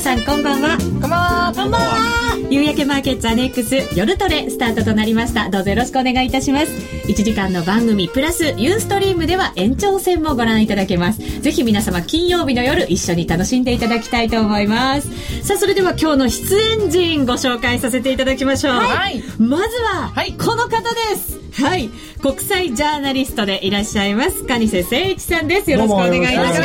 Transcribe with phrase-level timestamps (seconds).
[0.00, 0.78] さんこんばんは。
[0.78, 1.52] こんばんは。
[1.54, 2.48] こんばんは。
[2.48, 5.50] 夕焼けマーケッツアネックス夜トレスタートとなりました。
[5.50, 6.72] どうぞよろしくお願いいたします。
[7.06, 11.40] 1時間の番組プラスユーストリームでは延長戦もご覧いただけます。
[11.42, 15.46] ぜひ皆様金曜日の夜一緒に楽しんでいただきたいと思います。
[15.46, 19.22] さあそれでは今日の出演陣ご紹介させていただきましょう、はい。
[19.38, 20.32] まずは、はい。
[20.32, 21.38] この方です。
[21.62, 21.90] はい。
[22.22, 25.70] 国際ジャーナリストでいらっしゃいます蟹瀬誠一さんです。
[25.70, 26.64] よろしくお願いいたしま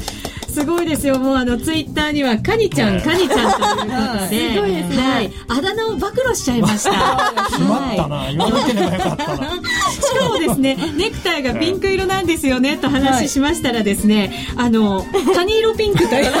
[0.00, 0.19] す
[0.50, 1.18] すごいですよ。
[1.18, 6.90] もうあのツイッターにはカニちゃん、カニちゃんということで、すごいですねはい、あだ名を暴露しちゃいました。
[7.54, 9.50] しまったな、言わなければよかったな。
[9.90, 16.32] しかもですね、ネクタイがピンク色なんですよねと話しましたらですね、あのカニ色ピンクという。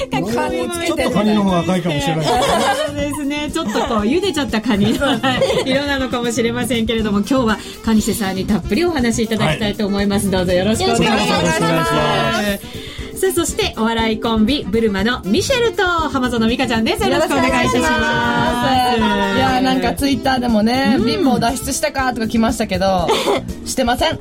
[0.00, 2.26] ちょってとカニの方が赤いかもしれない。
[2.26, 3.50] そうですね。
[3.52, 5.18] ちょっとこう茹でちゃったカニの
[5.66, 10.30] 色なのかもしれませんけれども、今日はカニセさんにたっぷりお話しいただきたいと思います。
[10.30, 12.99] どうぞよろしくお願いします。
[13.20, 17.06] さあそしてお笑いコンビブルマのミシェルと浜園美香ちゃんです。
[17.06, 17.82] よろしくお願いいたしま
[18.94, 18.98] す。
[18.98, 19.00] い
[19.38, 23.06] やなんかツイッターでもね、貧乏脱出したかとか来ましたけど
[23.66, 24.18] してません。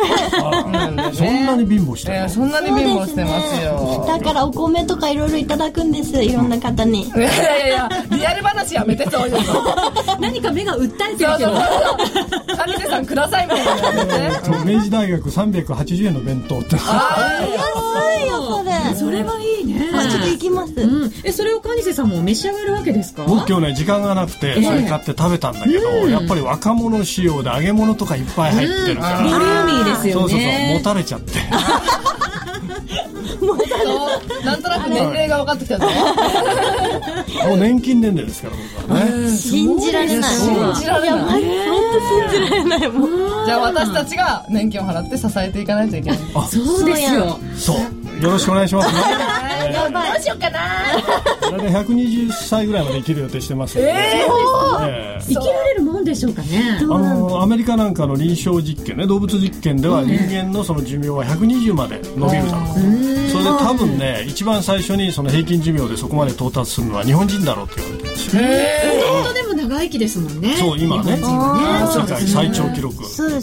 [1.14, 2.24] そんなに貧乏してるの？
[2.24, 4.04] えーそんなに貧乏してますよ。
[4.06, 7.04] だからお米とかいろいろいただくんですいろんな方に。
[7.04, 9.64] いやいやいやリアル話やめてそういうのそう
[10.20, 11.30] 何か目が訴えてるけど。
[11.30, 16.76] そうそうカニセさんくださいみたいな明治大学380円の弁当って。
[16.76, 16.84] 安
[18.26, 19.90] いよそれそれはいいね。
[19.94, 23.24] あちょっと行きます、うん、えそれをカニセさんも召し上がるわけですか？
[23.26, 29.18] 僕今日ね、時間がなくて、それ買って食べたんだけど、やっぱり若者仕様で揚げ物とかいっぱい入ってるから。
[29.22, 31.40] ボリューミーですよそうそうそう、ねもたれちゃって。
[34.44, 35.88] なんとなく年齢が分かってきたぞ。
[37.48, 38.56] もう年金年齢ですから、
[38.88, 39.38] 僕はね。
[39.38, 40.36] 信じられない。
[40.36, 41.20] 信じられない。
[41.22, 41.82] 本
[42.30, 43.10] 当信じられないもう。
[43.46, 46.20] じゃあ私たちが年金を払って支えていかないといけない。
[46.50, 47.40] そうですよ。
[47.56, 47.78] そう。
[48.22, 49.02] よろしくお願いしますね。
[49.74, 50.60] やばいどうしようかな。
[51.52, 53.80] 大体120歳ぐらいまで生きる予定してます。
[53.80, 56.80] ええ生きられるもんでしょうかね。
[56.82, 62.74] あのアメリカなんかの臨床実験ね動物実験では人間のその寿命は120まで伸びるだろうと
[63.32, 68.44] それで多分ね一番最初にその平均寿命でそこまで到達するのは日本人だろうって言われてるんですよ。
[69.24, 70.56] 本当でも長生きですもんね。
[70.56, 71.16] そう今ね。
[71.16, 71.22] ね。
[71.22, 72.96] 世界最長記録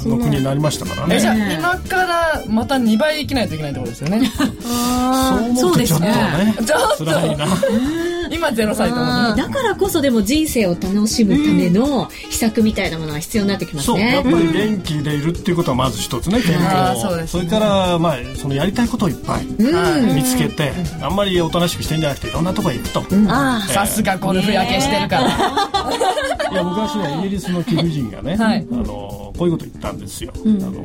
[0.09, 1.17] の国になりましたからね。
[1.17, 4.31] えじゃあ今からまた2倍生きないといけないってことですよね。
[4.37, 7.05] そう思うとちょっとねちょっと。
[7.05, 7.47] 辛いな
[8.51, 9.37] 今0歳と思う。
[9.37, 14.01] だからこそでも人生を楽しむための秘策みたいなものが必要になってきますそう。
[14.01, 17.43] やっねぱり元気でいるっていうことはまず一つね健康そうですね。
[17.45, 19.47] れからまあそのやりたいことをいっぱい。
[19.47, 23.03] 見つけてあんまりおとなしくしてんじゃなくていろんなとこ行くと。
[23.29, 26.53] あさすがゴルフ焼けしてるから。
[26.53, 28.67] いや昔ねイギリスの貴婦人がね、はい。
[28.71, 30.83] あのこういうこと言ったんですよ、あの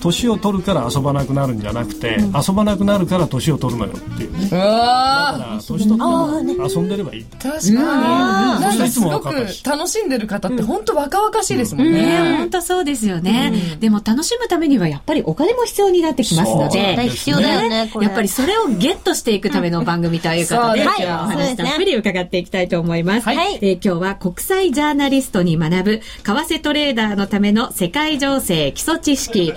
[0.00, 4.48] 年を取るから遊ばなくなるんじゃなくて、遊ばなくなるから年を取るのよっていうね。
[4.50, 7.20] うわだから年取っても遊んでればいい。
[7.20, 7.74] ー確かに。
[7.74, 8.78] なん。
[8.78, 9.34] かすごく
[9.64, 12.02] 楽しんでる方って本当若々しいですもんね。
[12.02, 23.24] ね本当そうですよね、でも楽しむためにはやっぱりお金も必要になってきますのでなん必要だよねやっぱりそれをゲットしていくための番組ということで、今日はお話たっぷり伺っていきたいと思います。
[23.24, 23.58] はい。
[23.60, 29.54] えー今日は国際ジャーナリストに学ぶ、為替トレーダーのための世界情勢基礎知識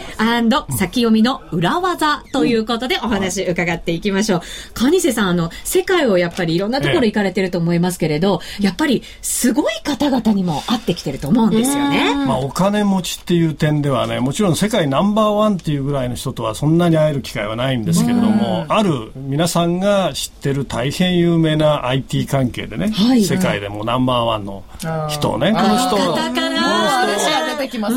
[0.78, 4.42] 先読みの裏技ということでお話伺っていきましょう。
[4.74, 12.16] 蟹瀬さん、あの、世界をやっぱりいろんなところ行かれてると思いますけれど、やっぱりすごい方々にも会ってきてると思うんですよね。
[12.26, 24.64] まあ、お金持ちっていう点ではねもちろん世界ナンバーワンっていうぐらいの人とはそんなに会える機会はないんですけれども、ある皆さんが知ってる大変有名な IT 関係でね、はい世界でもナンバーワンの
[25.10, 26.06] 人をねこの人こ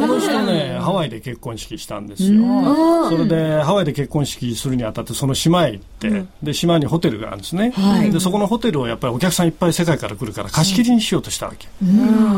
[0.07, 3.09] の人ねね、ハワイで結婚式したんですよ。
[3.09, 7.73] それで、ハワイで結婚式するにあたって、その島へ行って、で、島にホテルがあるんですね。
[8.11, 11.69] で、そこのホテルをやっぱりお客さんいっぱい世界から来るから貸し切りにしようとしたわけ。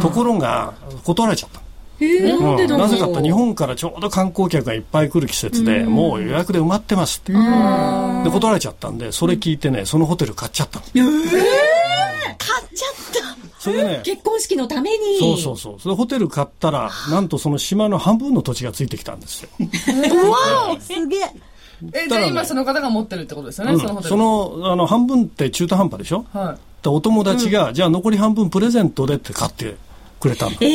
[0.00, 0.74] ところが、
[1.04, 1.60] 断られちゃった。
[2.00, 2.76] えー。
[2.76, 7.32] なぜかって日本からちょうど観光客がいっぱい来る季節で、もう予約で埋まってますって。
[7.32, 10.84] で、断られちゃったんで、それ聞いてね、そのホテル買っちゃったの。
[10.84, 11.08] 買っ
[12.74, 13.58] ちゃった。
[13.58, 15.18] それでね、結婚式のために。
[15.18, 15.80] そうそうそう。
[15.80, 19.48] それホテル買ったら、なんとその島の半分の土地がついてきたんですよ。
[20.80, 21.20] すげえ。
[21.92, 23.80] えじゃあ今その方が持ってるってことですよね、うん。
[23.80, 24.08] そのホテル。
[24.08, 26.82] そのあの半分って中途半端でしょ、はい。
[26.82, 29.76] でお友達が、じゃあ残り半分プレゼントでって買って
[30.20, 30.66] くれたの、なんだ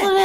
[0.00, 0.16] それ。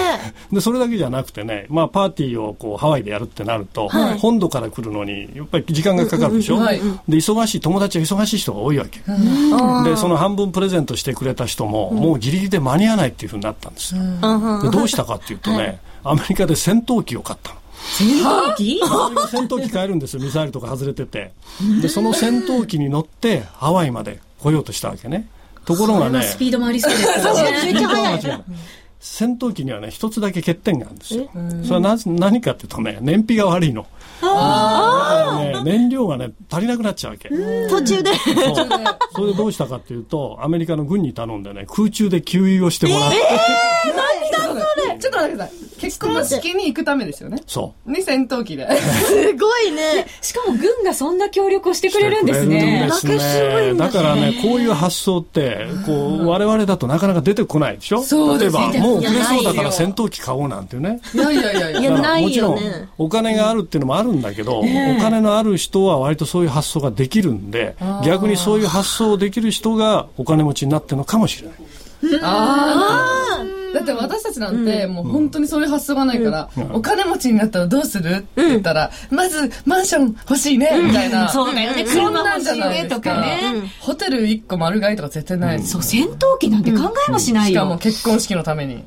[0.51, 3.89] でそれだけじゃなくてね、まあ、パーティーをこうハワイでやるってなると、
[4.19, 6.79] 本土から来るのにやっぱり時間がかかるでしょ、うんはい。
[7.07, 14.01] で忙しい友達は忙しい人が多いわけ、でその半分プレゼントしてくれた人も、もうギリギリで間に合わないっていうふうになったんですよ、
[14.61, 17.61] でどうしたかっていうとね、アメリカで戦闘機を買ったの。
[17.81, 18.79] 戦闘機？
[19.31, 20.19] 戦闘機変えるんですよ。
[20.21, 21.31] ミサイルとか外れてて。
[21.81, 25.27] でその戦闘機に乗ってハワイまで来ようとしたわけね
[25.75, 27.51] ところがねスピードもありそうですよ そうね。
[27.65, 28.13] めっちゃ早い。
[28.13, 28.43] 間違い
[28.99, 31.29] 戦闘機にはね一つだけ欠点があるんですよ。
[31.63, 33.87] それはな何かっていうとね燃費が悪いの。
[34.21, 37.29] だからね燃料がね足りなくなっちゃうわけ。
[37.29, 38.11] 途中で。
[38.13, 38.67] そう。
[39.15, 43.17] それでどうしたかっていうとアメリカの軍に頼んでね空中で給油をしてもらって、
[44.99, 45.70] ちょっと待ってください。
[45.81, 47.41] 結婚式に行くためですよね。
[47.47, 48.67] そに戦闘機で。
[49.07, 50.05] すごいね。
[50.21, 52.87] しかも軍がそんな協力をしてうくれるんですね。
[52.91, 57.97] すねだからねこういう発想ってこう我々だとなかなか出てこないでしょ？
[57.97, 61.91] 例えそうですばもう遅れそうだから戦闘機買おうなんていうねいやいやいやいや。
[61.99, 62.59] ないもちろん
[62.97, 64.63] お金があるっていうのもあるんだけど、お
[65.01, 67.75] 金のある人は割とそういう発想ができるんで
[68.05, 73.60] 逆にそういう発想をできる人がお金持ちになってるのかもしれないああ。
[73.73, 78.09] だって私たちなんて、もう本当にそういう発想がないから、お金持ちになったらどうする？
[78.09, 81.29] って言ったら、まずマンション欲しいね、みたいな。
[81.29, 81.85] そうだよね。
[81.85, 83.63] 車欲しいねとかかね。
[83.79, 85.71] ホテル1個丸買いとか絶対ないです。
[85.71, 87.77] そう、戦闘機なんて考えもしないしかもよ。
[87.77, 88.75] 結婚式のために。
[88.75, 88.83] ね。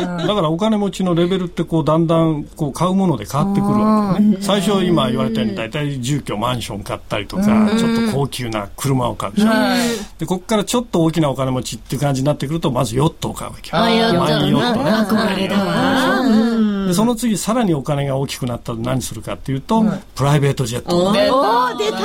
[0.00, 4.22] だからお金持ちのレベルってこうだんだんこう買うもので変わってくるわけ。
[4.22, 9.48] ね最初今言われたように大体住居マンション買ったりとかちょっと高級な車を買うでしょ。
[9.48, 9.88] はい。
[10.18, 16.86] でここからちょっと大きなお金持ちっていう感じになってくるとまずヨットを買うわけあヨットマイヨットね憧れだわ。
[16.86, 19.84] でその次さらにお金が大きくなったら何するかっていうと、
[20.14, 21.08] プライベートジェット。
[21.08, 21.36] お出た。
[21.36, 21.98] おー、出た。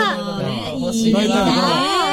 [0.80, 1.62] 欲しい大体このな。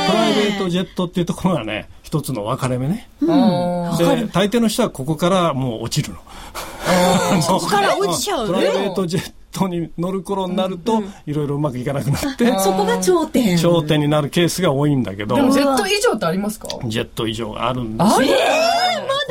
[0.08, 3.28] プライベートジェットっていうところがね一つの分かれ目ね、うん。
[3.28, 6.20] で大抵の人はここからもう落ちるの。
[7.46, 8.46] ここから落ちちゃう？
[8.46, 13.56] プライベートジェットに乗る頃になると、いろいろうまくいかなくなってそこが頂点。
[13.56, 16.68] 頂点になるケースが多いんだけどでもジェット以上ってありますか？
[16.84, 18.16] ジェット以上があるんですよ。
[18.16, 18.28] あれ？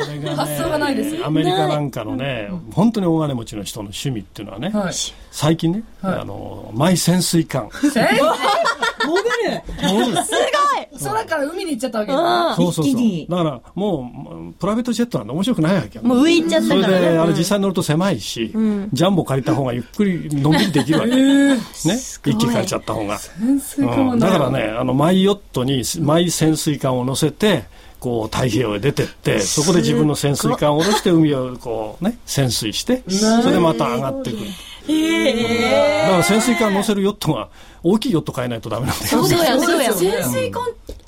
[0.00, 4.94] これがね発想がないですアメリカなんかのね本当に大金持ちの人の趣味っていうのはね、はい。
[5.30, 6.18] 最近ね、はい。
[6.20, 7.68] あのマイ潜水艦。
[7.96, 8.20] え
[9.06, 9.62] モデル。
[11.02, 12.12] 空から海に行っちゃったわけ。
[12.12, 12.54] だ。
[12.56, 12.94] そうそうそう。
[13.28, 14.10] だからも
[14.50, 16.04] うプライベートジェットなんて面白くないわけよ。
[16.04, 17.00] もう上行っちゃったそれから。
[17.00, 17.00] ね。
[17.12, 20.09] であれ実際乗ると狭いし、ジャンボ借りた方がゆっくり
[20.42, 21.56] のんびりできるわけ、ね？
[21.56, 27.64] 一気に借りちゃった方が、潜水艦はうん、だからねあのマイヨットにマイ潜水艦を乗せて
[27.98, 37.48] こう太平洋へ出てってそこで自分の潜水艦を下ろして海をこうね潜水してそれでまた上がってくる、だから潜水艦乗せるヨットが
[37.82, 39.92] 大きいヨット買えないとダメなんだよそうだよ、そうだよ。
[39.92, 40.66] そうだよ潜水艦っ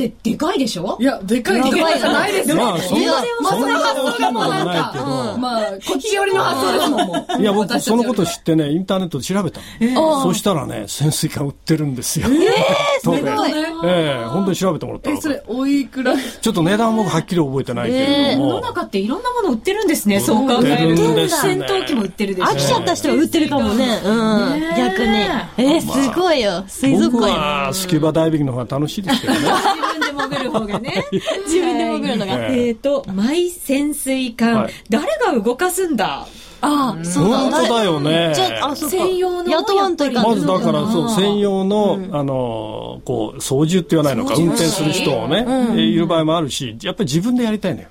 [0.09, 0.97] てでかいでしょ？
[1.01, 2.57] いや、でかいでかいじゃないですよ。
[2.57, 3.13] まあそんな
[3.43, 4.61] まそんな発想がもうない
[4.93, 5.05] けど。
[5.05, 7.43] か、まあ、こっち寄りの発想ですもん、もう。
[7.43, 12.27] いや僕そのこと知ってねインターネットで調べたの、そしたらね潜水艦売ってるんですよ。
[12.29, 13.53] えー、 ごい。
[13.85, 16.15] ええ本当に調べてもらったえ、らそれ、おいくら？
[16.41, 21.37] ちょっと値段僕はっきり覚えてないけれども、世の中っていろんなもの売ってるんですね、そう考える売ってるんと。
[21.37, 22.49] 戦闘機も売ってるでしょ。
[22.49, 24.01] 飽きちゃった人が売ってるかもね。
[24.05, 24.11] う
[24.57, 24.61] ん。
[24.61, 24.79] ねえ。
[24.79, 25.19] 逆に。
[25.59, 26.65] えー、すごいよ。
[26.67, 29.41] 水族僕館スキューバダイビングの方が楽しいですけどね
[29.95, 31.05] 自分で潜る方がね。
[31.47, 32.33] 自分で潜るのが。
[32.49, 34.73] えええっと、マイ潜水艦、はい。
[34.91, 36.27] 誰が動かすんだ？
[36.65, 37.39] ああ、そうだ。
[37.39, 38.33] 本当だよね。
[38.35, 38.97] じゃあ、あ、そうか。
[38.97, 41.03] 専用の雇わんといかんまずだからそう。
[41.03, 45.45] うん専用の、あのこう操縦って言わないのか運転する人をね、
[45.77, 47.89] えいる場合もあるしやっぱり自分でやりたいのよ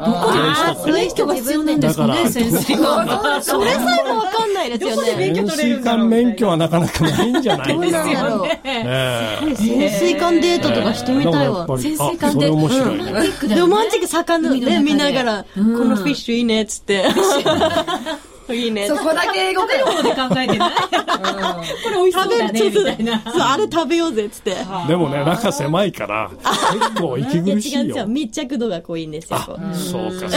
[0.00, 0.92] あー。
[0.92, 3.42] 免許が必要なんですかね、潜水艦。
[3.42, 5.16] それさえもわかんないですよね。
[5.16, 8.04] 免許潜水艦免許はなかなかないんじゃないですか
[9.56, 11.66] 潜水艦デートとかしてみたいわ。
[11.78, 14.50] 潜水艦であそれ面白いね、ロマンチックだよねロマンチック魚
[14.80, 15.88] 見ながら、こうん。
[15.90, 17.04] のフィッシュいいねっつって。
[18.54, 18.88] いいね。
[18.88, 20.70] そこだけ英語で方で考えてない？
[20.70, 23.32] これ美味しそうだね、みたいな。
[23.32, 24.56] そう、あれ食べようぜっつって。
[24.86, 26.30] でもね中狭いから
[26.72, 27.96] 結構息いや違うん苦しいよ。
[27.96, 29.38] よ密着度が濃いんですよ。
[29.38, 30.36] そうかそうか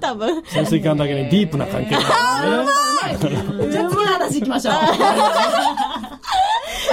[0.00, 0.42] 多分。
[0.46, 4.74] 潜水艦だけにディープな関係なんですねじゃあ次の話行きましょう。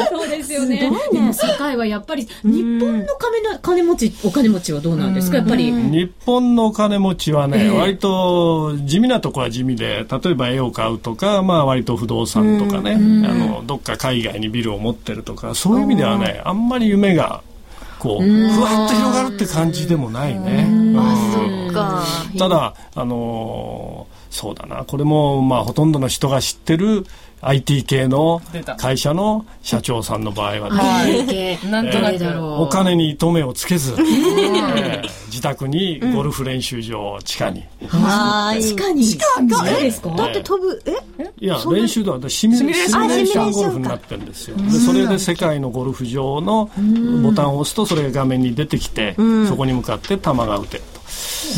[0.10, 0.92] そうですよね。
[1.12, 5.38] でも世界はやっぱり、日本の金の金持ち、お金持ちはどうなんですか？
[5.38, 5.72] やっぱり。
[5.72, 17.42] 日本の金持ちはね、割と地味なとこは地味で例えば絵を買うとか、まあ、割と不動産とかね、あのどっか海外にビルを持ってるとかそういう意味ではねあんまり夢が
[18.00, 20.68] こうふわっと広がるって感じでもないね。
[20.70, 21.74] うん。
[21.74, 22.04] か。
[22.38, 24.84] ただ、あのーそうだな。
[24.84, 27.06] これも、まあ、ほとんどの人が知ってる
[27.48, 28.42] IT 系の
[28.78, 31.72] 会社の社長さんの場合はですね、はい。
[31.72, 32.62] なんとなく誰だろう。
[32.64, 38.64] お金に糸目をつけず、えー自宅にゴルフ練習場を地下に、はーい。
[38.64, 39.04] 地下に？
[39.04, 40.94] 地下がえですかだって飛ぶ、え？
[41.38, 42.18] いや練習だ。
[42.30, 43.52] シミュレーシミュレーション。
[43.52, 44.56] かゴルフになってるんですよ。
[44.56, 46.72] でそれで世界のゴルフ場の
[47.22, 49.16] ボタンを押すとそれが画面に出てきて、
[49.48, 51.02] そこに向かって球が打てると。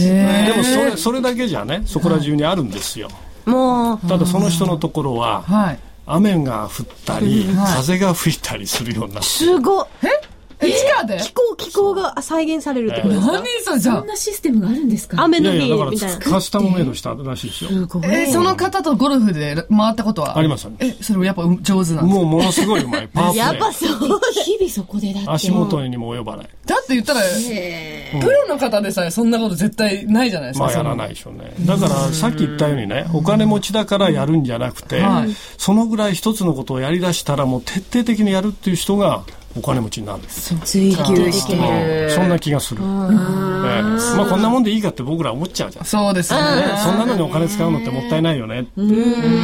[0.01, 3.09] でもそれそれだけじゃねそこら中にあるんですよ
[3.47, 5.79] もう、ただその人のところは、はい。
[6.05, 9.19] 雨が降ったり、風が吹いたりするようにな。
[9.19, 9.85] ってすごい。
[10.03, 10.26] え、
[10.59, 11.17] 地下で？
[11.19, 13.31] 気候、気候が再現されるってことですか？
[13.33, 13.79] 何それ？
[13.79, 13.97] じゃあ。
[13.99, 14.07] そん。
[14.07, 15.21] なシステムがあるんですか？
[15.23, 16.17] 雨の日いやいやだみたいな。
[16.17, 17.69] からカスタムメイドしたらしいですよ。
[17.69, 18.03] すごい。
[18.11, 20.37] え、その方とゴルフで回ったことは？
[20.37, 20.67] あります。
[20.67, 22.01] ありえ、それやっぱ上手なんですか？
[22.05, 23.07] もうものすごいうまい。
[23.13, 23.97] パワープレやっーぱそう。
[24.33, 25.29] 日々そこでだって。
[25.29, 26.49] 足元にも及ばない。
[26.65, 27.21] だって言ったら、
[28.19, 30.65] プロの方でさえそんなこと絶対ないじゃないですか。
[30.65, 31.53] まあやらないでしょうね。
[31.61, 35.33] だからさっき言ったようにねお金持ちだからやるんじゃなくてはい。
[35.57, 39.23] そのぐらい一つのことをやりだしたらもう徹底的にやるっていう人が
[39.57, 40.55] お金持ちになるんです。
[40.63, 41.55] 追求して。
[41.55, 42.11] る。
[42.11, 42.87] そんな気がする、ええ。
[42.87, 45.85] まあこんなもんでいいかって僕ら思っちゃうじゃん。
[45.85, 46.57] そうですよね。
[46.57, 48.67] ね、そんなのにお金使うのってもったいないよね。
[48.75, 48.81] そ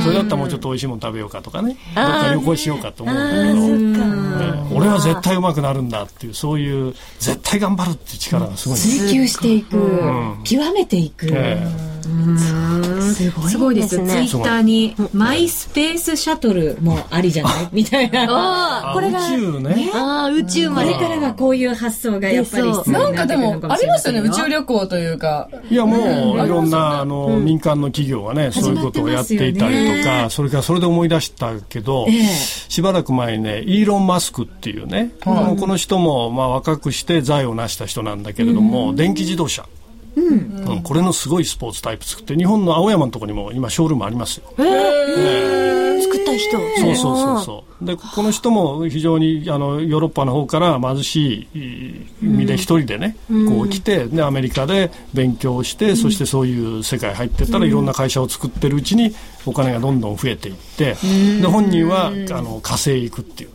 [0.10, 1.78] れだったらもうちょっと美味しいもの食べようかとかね。
[1.96, 3.16] どっか旅行しようかと思う。
[3.16, 3.94] ん。
[3.94, 4.00] だ
[4.40, 4.68] けど、ね。
[4.74, 9.08] 俺は絶対うまくなるんだっていう、そういう絶対頑張るっていう力がすごいんです。
[9.08, 9.78] 追求していく。
[10.44, 11.28] 極めていく。
[11.32, 11.68] え
[13.32, 13.90] すごいすごいです。
[13.90, 14.14] ツイね。
[14.22, 17.68] ッターに、マイスペースシャトルもありじゃない？
[17.74, 18.26] みたいな。
[18.90, 19.92] あこれが、宇宙ね。
[19.94, 20.94] ああ、宇宙まで。
[20.94, 21.08] これ。
[21.08, 25.50] からはこういう発想がやっぱり必要なんかでも、ありましたよね、宇宙旅旅行というか。
[25.70, 32.08] いやもういろんなあの民間の企業がね、そういうことをやっていたりとか、それからそれで思い出したけど、
[32.70, 35.32] しばらく前にね、イーロン・マスクっていうね、こ
[35.68, 39.66] の人もまあ若くして財を成した人なんだけれども、電気自動車。
[40.16, 44.44] うんこれのすごいスポーツタイプ作って日本の青山のところにも今ショールームありますよ。
[46.04, 46.58] 作った人。
[46.80, 47.86] そうそうそうそう。
[47.86, 59.16] で、この人も非常にあのヨーロッパの方から貧しい意味で一人でね、こう来て、で、アメリカで勉強して、そしてそういう世界入ってったらいろんな会社を作ってるうちに
[59.46, 60.96] お金がどんどん増えていって、
[61.42, 63.50] で、本人はあの火星行くっていう。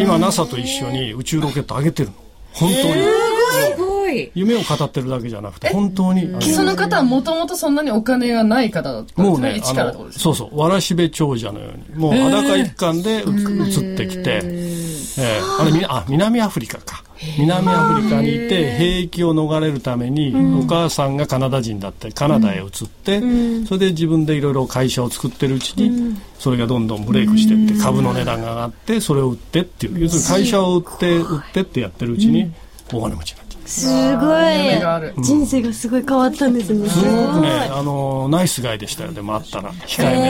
[0.00, 2.14] 今 NASA と一緒に宇宙ロケット上げてるの。
[2.52, 3.37] 本当に。
[3.58, 4.30] すごい。
[4.34, 6.28] 夢を語ってるだけじゃなくて、本当に。
[6.52, 9.28] その方はもともとそんなにお金がない方だったんですね。
[9.28, 14.88] もうね、あの、そうそう、わらしべ長者のように、もう裸一貫でう移ってきて、えー
[15.18, 17.02] あれあ、南アフリカか。
[17.38, 23.20] 南アフリカにいて、兵役を逃れるために、お母さんがカナダ人だって、カナダへ移って、
[23.66, 32.52] それで自分でいろいろ会社を作ってるうちに、それがどんどんブレイクしていって、株の値段が上がって、それを売ってっていう、要するに会社を売って、売ってってやってるうちに、
[32.92, 33.47] お金持ちになっちゃう。
[33.68, 34.40] すご。
[34.40, 35.22] い。
[35.22, 36.88] 人生がすごい変わったんですね。
[36.88, 40.26] すごくね、あの、ナイスガイでしたよ、でもあったら、控えめな。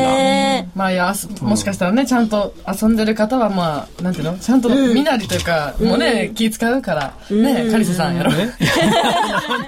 [0.58, 4.36] えまあいや、すもしかしたらね、ちゃんと遊んでる方はまあ、なんていうの？
[4.38, 8.32] ちゃんと身なりというか、もうね、気使うから、ね、カリスさんやろ。
[8.32, 8.52] ね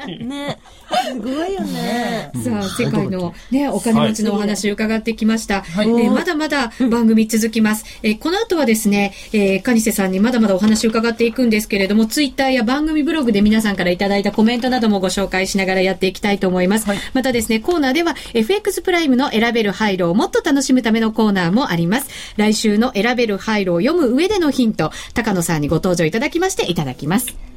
[0.07, 0.59] ー ね。
[1.05, 2.31] すごいよね。
[2.45, 5.59] さあ、世界のね、お金持ちのお話伺ってきました。
[5.59, 7.85] いえーまだまだ番組続きます。
[8.03, 16.87] えーこの後はですね、えー、カニセさんにまだまだお話伺っていくんですけれども、ツイッターや番組ブログで皆さんからいただいたコメントなどもご紹介しながらやっていきたいと思います。
[17.15, 22.09] またですね、コーナーでは FX プライムの選べる廃炉をもっと楽しむためのコーナーもあります。
[22.37, 27.50] 来週の選べる廃炉を読む上でのヒント、高野さんにご登場いただきましていただきます。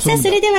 [0.00, 0.49] さあ、それで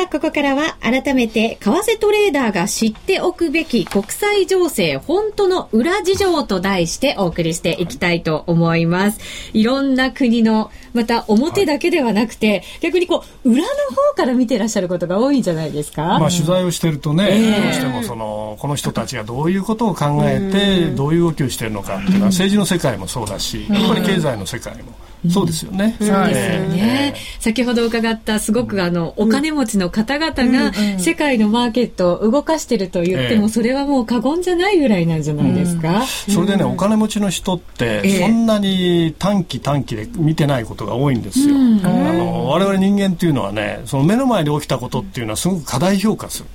[1.22, 9.20] めて、為替トレーダーが知っておくべき国際情勢、本当の裏事情と題してお送りしていきたいと思います。
[9.54, 24.94] いろんな国の、また表だけではなくて、逆にこう、裏の方から見てらっしゃることが多いんじゃないですか、まあ取材をしてるとね、どうしてもそのこの人たちがどういうことを考えてどういう動きをしているのかっていうのは政治の世界もそうだし、やっぱり経済の世界も。
[25.30, 25.96] そうですよね。
[26.00, 36.04] そうですよね、先ほど伺ったったすごくあの、お金持ちの方々が世界のマーケットを動かしてると言っても、ええそれはもう過言じゃないぐらいなんじゃないですか？
[36.06, 41.56] それでね、お金持ちの人って、そんなに短期短期で見てないことが多いんですよ。
[41.56, 46.46] あの我々人間っていうのはね、その目の前で起きたことっていうのはすごく過大評価する。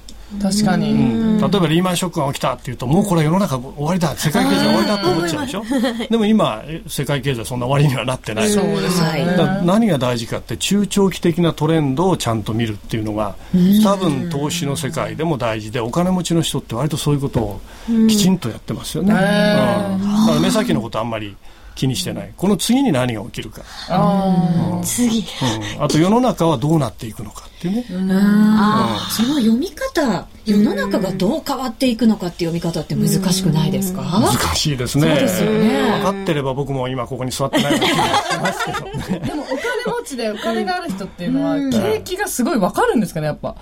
[0.43, 1.41] 確かに。
[1.41, 5.63] 例えばリーマンショックが起きたっていうと、もうこれは世の中終わりだ、世界経済終わりだと思っちゃうでしょ？
[6.11, 8.51] でも今、え世界経済そんな終わりにはなってない。
[8.51, 9.37] そうですね。
[9.65, 13.37] 何が大事かって中長期的なトレンドをちゃんと見るっていうのが
[13.83, 17.61] 多分投資の世界でも大事でお金持ちの人って割とそういうことを
[18.09, 21.37] きちんとやってますよね、うんだから目先のことあんまり
[21.77, 22.33] 気にしてない。
[22.37, 25.21] この次に何が起きるか、あ次。
[25.21, 25.85] うん。
[25.85, 29.11] あと世の中はどうなっていくのかっていうね、あー。
[29.11, 34.03] その読み方、世の中がどう変わっていくのかっていう読み方って難しくないですか？
[34.03, 35.09] 難しいですね。
[35.09, 36.01] そうですよね。
[36.03, 37.79] 分かってれば僕も今ここに座ってない。
[37.79, 43.55] でもお金持ちでお金がある人っていうのは、景気がすごいわかるんですかね、やっぱ。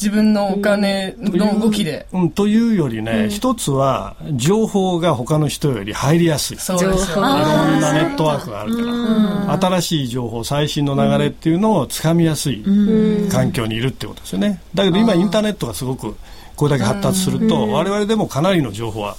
[0.00, 2.06] 自分のお金の動きで。
[2.12, 6.56] うん、というよりね、一つは情報が他の人より入りやすい。
[6.56, 7.12] そうです。
[7.12, 8.82] いろんなネットワークがあるか
[9.56, 12.64] ら、新しい情報、最新の流れっていうのをつかみやすい
[13.30, 14.60] 環境にいるってことですよね。
[14.72, 16.16] だけど今、インターネットがすごく
[16.54, 19.16] これだけ発達すると、我々でもかなりの情報は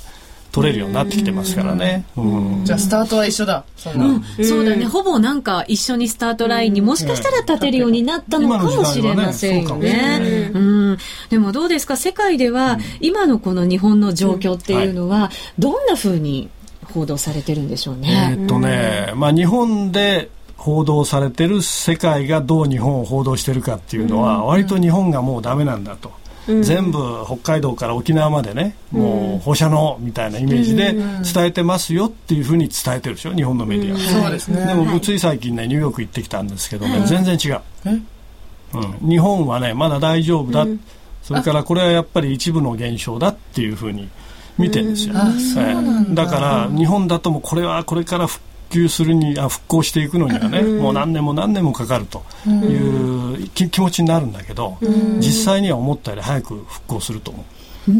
[0.52, 2.06] 取れるようになってきてますからね。
[2.18, 2.62] うん。
[2.66, 3.64] じゃあ、スタートは一緒だ。
[3.78, 4.22] そんな。
[4.44, 10.52] そうだね、ほぼなんか一緒にスタートラインにもしかしたら立てるようになったのかもしれませんよね。
[10.54, 10.98] うん、
[11.30, 16.50] でもどうですか、世界では今のこの日本の状況っていうのは、どんな風に
[16.84, 18.36] 報道されてるんでしょうえね。
[18.40, 26.12] ーっとね、まあ日本で報道されてる世界がどう日本を報道してるかっていうのは、割と日本がもうダメなんだと。
[26.62, 33.94] 全部北海道から沖縄までね、もう放射能みたいなイメージで伝えてますよっていうふうに伝えてるでしょ、日本のメディア。
[33.94, 34.24] は。
[34.24, 34.66] そうですね。
[34.66, 37.62] でもつい最近ねニューヨーク行ってきたんですけどね、全然違う、
[38.74, 40.66] うん、日本はねまだ大丈夫だ、
[41.24, 44.10] それからこれはやっぱり一部の現象だっていうふうに
[44.58, 46.26] 見てるんですよ、あそうなんだ。
[46.26, 54.78] だから日本だともうこれはこれから復旧するにあ復興していくのにはね、もう何年も何年もかかるという気気持ちになるんだけど、
[55.20, 57.46] 実際には思ったより早く復興すると思う。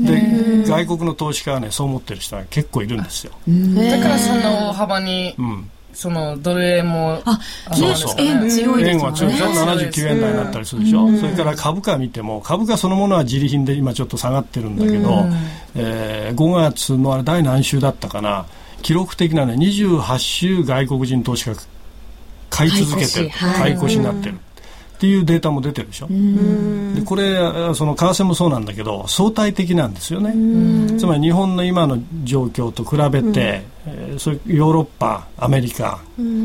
[0.06, 3.32] で外国の投資家はねそう思ってる人は結構いるんですよ。
[3.48, 5.70] だからそんな大幅に、うん。
[5.92, 7.32] その、ドル円も、あ、
[7.72, 9.62] ねそうそう、円強いです円もんは強いでしょ、ね。
[9.62, 15.26] 79円台になったりするでしょ、それから株価見ても、株価そのものは自利品で今ちょっと下がってるんだけど、
[15.76, 18.46] えー5月のあれ、第何週だったかな、
[18.82, 21.62] 記録的なね、28週外国人投資家が
[22.50, 23.54] 買い続けてる、買い越しはい。
[23.60, 24.34] 買い越しになってる。
[24.34, 27.38] っていうデータも出てるでしょ、でこれ
[27.74, 30.34] その為替もそうなんだけど相対的なんですよね。
[31.00, 36.00] つまり日本の今の状況と比べて、えーそういうヨーロッパアメリカ、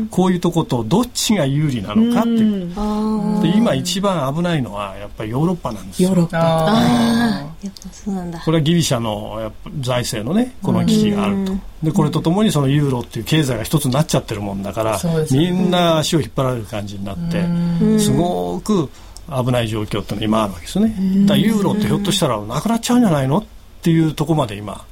[0.09, 2.29] こういうとことどっちが有利なのかって。
[2.29, 6.03] いう、で今一番危ないのはやっぱりヨーロッパなんです。
[6.03, 6.39] よヨーロッパ。
[6.39, 8.39] あやっぱそうなんだ。
[8.39, 14.99] これはギリシャのやっぱ財政のねこの危機があると、でこれとともにそのユーロっていう経済が一つになっちゃってるもんだから、
[15.31, 17.45] みんな足を引っ張られる感じになって、
[17.99, 18.89] すごく
[19.27, 20.95] 危ない状況っていうのが今あるわけですよね、
[21.25, 23.45] だからユーロってひょっとしたらなくなっちゃうんじゃないのっ
[23.81, 24.85] ていうところまで今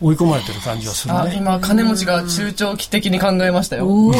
[0.00, 3.86] 追い込まれてる感じはするあ、ね今、金持ちが中長期的に考えましたよ。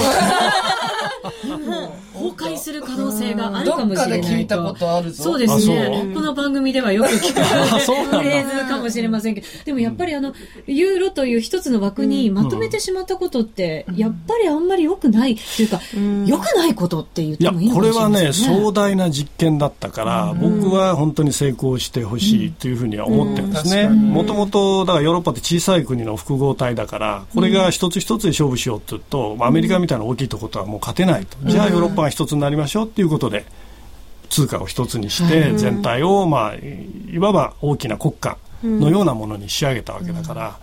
[2.30, 5.24] 崩壊する可能性があるかもしれないどっかで聞いたことあるぞ。
[5.24, 7.40] そうですあねこの番組ではよく聞く
[8.16, 10.32] フレーズかもしれませんけどでもやっぱりあの
[10.66, 15.80] ユーロという一つの枠にまとめてしまったことってやっぱりあんまり良くないっていうか
[16.26, 18.26] 良くないことって言っいやてもいいのかもしれこれはね。
[18.26, 23.88] ませんね壮大な実験だったから、僕は本当に成功してほしいというふうには思ってるんですね。
[23.88, 33.44] もともとだからヨーロッパって小さい国の複合体だからこれが一つ一つで勝負しようって言うと、まあアメリカみたいな大きいところとはもう勝てないと、じゃあヨーロッパが一つになりましょうっていうことで
[34.30, 40.58] 通貨を一つにして全体をまあいわば大きな国家のようなものに仕上げたわけだから、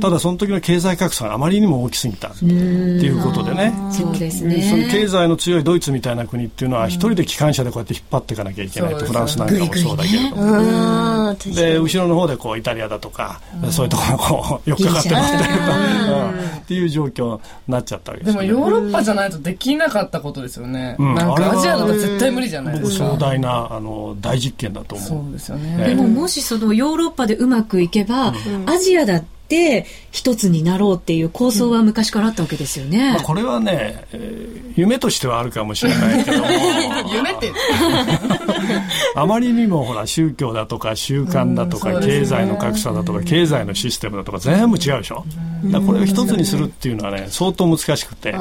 [0.00, 3.72] ただその時の経済格差があまりにも大きすぎたっていうことでね。
[3.92, 10.42] そうですそのね経済の強いドイツみたいな国っていうのは一人で機関車でこうやって引っ張っていかなきゃいけないと、フランスなんかもそうだけれども。
[10.44, 11.78] ああ、確かでに。
[11.78, 15.54] 後ろの方でこうイタリアだとか、そういうところがこう寄っかかってますけれど、
[16.52, 18.46] うんっていう状況になっちゃったわけでよね。
[18.46, 20.96] ですもヨーロッパじゃないとできなかったことですよね。
[20.98, 23.10] うんなんかアジアだと絶対無理じゃないで僕すか。
[23.12, 25.08] 壮大なあの大実験だと思う。
[25.08, 25.86] そうですよえね。
[25.88, 28.34] でももしそのヨーロッパでうまくいけば、
[28.66, 33.12] アジアだっって一つになろうっていう構想は昔からあったわけですよね。
[33.12, 36.46] まあ、これはね、えー夢としてはあるかもしれないけども。
[37.12, 37.50] 夢って。
[39.16, 45.24] あまりにもほら宗教だとか習慣だとか経済の格差だとか経済のシステムだとか全部違うでしょ。
[45.64, 48.36] だからこれを一つにするっていうのはね相当難しくて。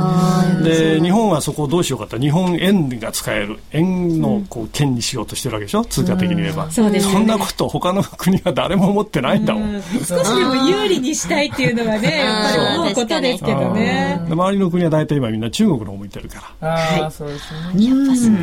[0.64, 5.84] で日本はそこをどうしようかって日本円が使える円のこう剣にしようとしてるわけでしょ？
[5.86, 6.70] 通貨的に言えば。
[6.70, 9.82] そんなこと他の国は誰も思ってないんだもん。
[10.08, 14.22] 少しでも有利にしたいっていうのはね、やっぱり思うことですけどね。
[14.28, 16.70] で周りの国は大体今みんな中国の方向いてるから。
[16.70, 18.38] ああ、そうですね。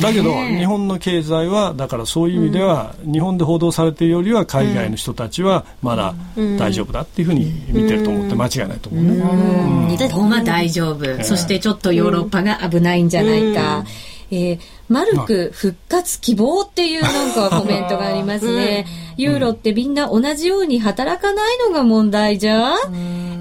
[0.00, 6.14] だけど日本の経済はだからそういう意味では日本で報道されているよりは海外の人たちはまだ
[6.58, 9.96] 大丈夫だっていうふうに見てると思って間違いないと思うね。
[9.96, 11.24] 日本は大丈夫。
[11.24, 13.84] そしてちょっとヨーロッパが危ないんじゃないか。
[14.30, 18.86] えーマルク復活希望っていうなんかコメントがありますね。
[19.18, 22.74] ユーロってみんな同じように働かないのが問題じゃ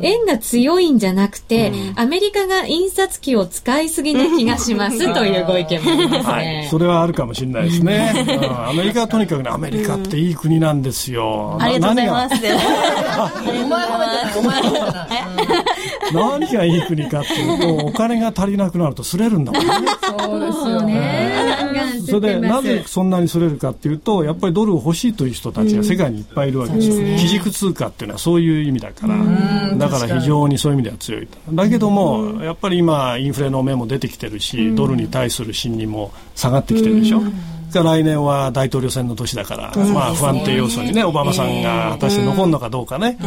[0.01, 5.13] 円が強いんじゃなくて、アメリカが印刷機を使いすぎな気がします。
[5.13, 6.67] というご意見もありますはい、ね。
[6.69, 8.11] それはあるかもしれないですね。
[8.27, 8.69] うん。
[8.69, 11.57] アメリカはとにかくね、アメリカっていい国なんですよ。
[11.59, 12.45] ありがとうございま何がす。
[16.13, 19.71] 何がいい国かっていうと、お金が足りなくなると擦れるんだもんね。
[20.01, 21.47] そうですよね。
[22.07, 27.17] それで、なぜそんなに擦れるかっていうと、やっぱりドルを欲しいという人たちが世界にいっぱいいるわけですよ。
[27.17, 29.15] 基軸通貨っていうのはそういう意味だから、
[29.75, 31.37] だから非常にそういう意味では強いと。
[31.51, 37.21] だけども、やっぱり今、インフレの目も出てきてるし、ドルに対する信任も下がってきてるでしょ。
[37.73, 43.17] が来年は大統領選の年だから、まあ不安定要素にね、オバマさんが果たして残るのかどうかね、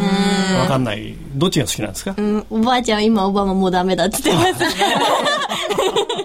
[0.60, 1.14] わかんない。
[1.34, 2.14] どっちが好きなんですか？
[2.16, 2.46] うん。
[2.50, 4.76] おばあちゃんは今オバマもうダメだって言ってます。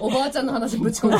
[0.00, 1.16] おばあちゃんの話ぶち込んで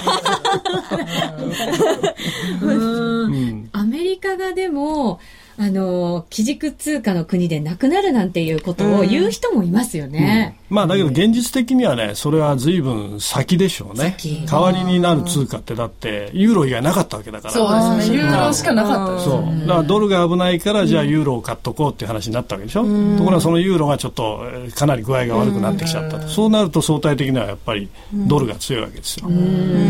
[2.62, 3.68] うん。
[3.72, 5.18] アメリカがでも、
[5.58, 10.58] あの、基軸通貨の国でなくなるなんていうことを言う人もいますよね。
[10.68, 14.44] まあだけど現実的にはね、それは随分先でしょうね先。
[14.46, 17.54] 代わりになる通貨ってだって、ユーロ以外なかったわけだから。
[17.54, 18.16] そうですね。
[18.16, 19.24] ユーロしかなかったです。
[19.24, 19.60] そう。
[19.60, 22.82] だからドルが危ないから、じゃあユーロを買っとこうっていう話になったわけでしょ。
[22.82, 26.28] ところがそのユーロがちょっとえーかなり具合が悪くなってきちゃったと。
[26.28, 29.28] そうなると相対的にはやっぱりドルが強いわけですよ。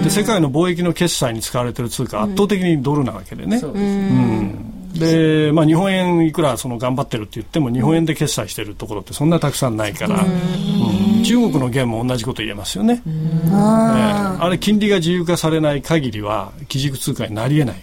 [0.04, 3.58] で、世界の貿易の決済に使われてる通貨は圧倒的にドルなわけでね。
[3.58, 3.88] そうですね。
[3.90, 11.22] うんで、まあ、日本円いくらその頑張ってるって言っても日本円で決済してるところってそんなたくさんないから、うん。
[11.24, 17.76] 中国の元も同じこと言えますよね、えーあれ金利が自由化されない限りは基軸通貨になり得ない。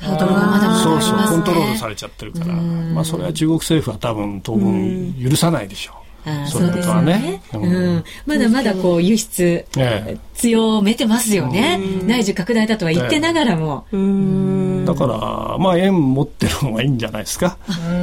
[0.00, 1.18] ハードルがまだまだあそうそう。
[1.28, 5.92] コントロールされちゃってるから、まあ、それは中国政府は多分当分許さないでしょ
[6.24, 7.42] あーうそうですよね。
[7.54, 7.96] ううん。
[7.98, 8.04] ん。
[8.26, 10.18] まだまだこう輸出ええ。
[10.34, 11.78] 強めてますよね。
[12.06, 13.86] 内需拡大だとは言ってながらも。
[14.84, 17.58] だから、まあ、円持ってる方がいいんじゃないですか。
[17.66, 18.02] そう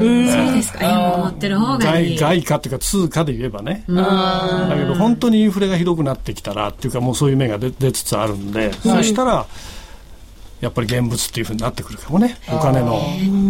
[0.53, 0.79] ですか。
[0.81, 2.17] 円を持ってる方がいい。
[2.17, 3.83] 外外貨っていうか通貨で言えばね。
[3.87, 9.45] だけど本当にインフレがひどくなってきたらっていうかもうそういう目が出出つつあるんで、そしたら
[10.59, 12.37] やっぱり現物っていうふうになってくるかもね。
[12.49, 12.99] お金の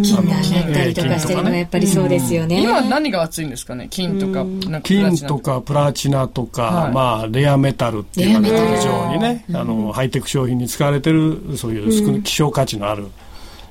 [0.04, 2.62] 金が上がったりとかしてるのはやっぱりそうですよね。
[2.62, 3.88] 今何が熱いんですかね？
[3.90, 5.62] 金とか、なんかプラ金チナとか。
[5.62, 6.94] プラチナとか、はい。
[6.94, 8.78] まあ、レアメタルっていうかねレアメタル。
[8.78, 13.08] 非常にね、あのハイテク商品に使われてるそういう少希少価値のある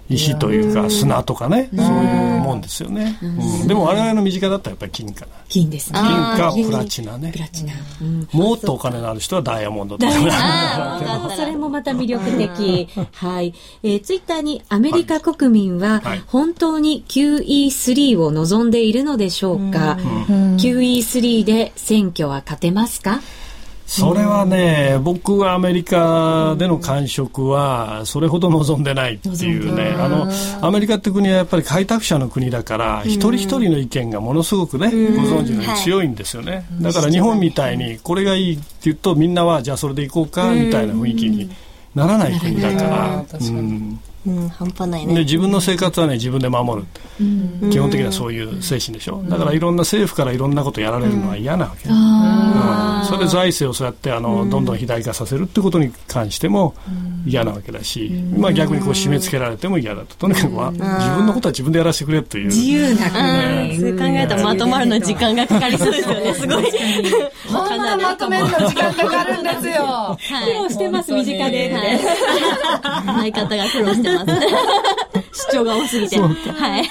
[0.08, 3.26] 石というか砂とかね、そういうもんですよね、う
[3.64, 3.66] ん。
[3.68, 5.32] でも我々の身近だったらやっぱり金かな。
[5.48, 5.98] 金ですね。
[5.98, 7.32] 金かプラチナね。
[7.32, 7.72] プラチナ。
[8.00, 8.28] うん。
[8.32, 10.12] もっとお金のある人はダイヤモンドとか。
[10.12, 10.30] ね
[11.36, 12.88] それもまた魅力的。
[13.12, 13.52] はい。
[13.82, 16.22] えーツイッターにアメリカ国民ははい。
[16.26, 19.98] 本当に QE3 を望んでいるのでしょうか、
[20.58, 23.20] ?QE3 で選挙は勝てますか？
[23.86, 30.28] それはね、僕はアメリカでの感触は、それほど望んでないっていうね、あの、
[30.60, 36.66] アメリカって国はやっぱり開拓者の国だから、一人一人の意見がものすごくね、ご存知のように強いんですよね。
[36.80, 41.48] だから日本みたいに、これがいいって言うと、みんなは、じゃあそれで行こうか、みたいな雰囲気に
[41.94, 43.58] ならない国だから、確かに。
[43.60, 45.20] うんうん、半端ないでね。
[45.20, 46.86] 自分の生活はね自分で守る、
[47.70, 49.22] 基本的にはそういう精神でしょ。
[49.28, 53.06] だからいろんな政府からいろんなことやられるのは嫌なわけ、うん。
[53.06, 56.74] それで財政をそうやってあの、どんどん肥大化させるってことに関しても
[57.24, 60.16] 嫌なわけだし、まあ、逆にこう締め付けられても嫌だと。
[60.16, 60.82] とにかくは自
[61.16, 62.46] 分のことは自分でやらせてくれという。
[62.46, 63.76] 自由な国。
[63.78, 66.64] そう考えたらまとまるの時間がかかりそうですよね、すごい。
[67.46, 70.18] こんなまとめるの時間かかるんですよ。
[70.44, 71.68] 苦労してます、身近で。
[71.68, 72.00] って。
[73.04, 74.15] 相方が苦労してます。
[75.50, 76.18] 主張が多すぎて。
[76.18, 76.28] は
[76.80, 76.84] い。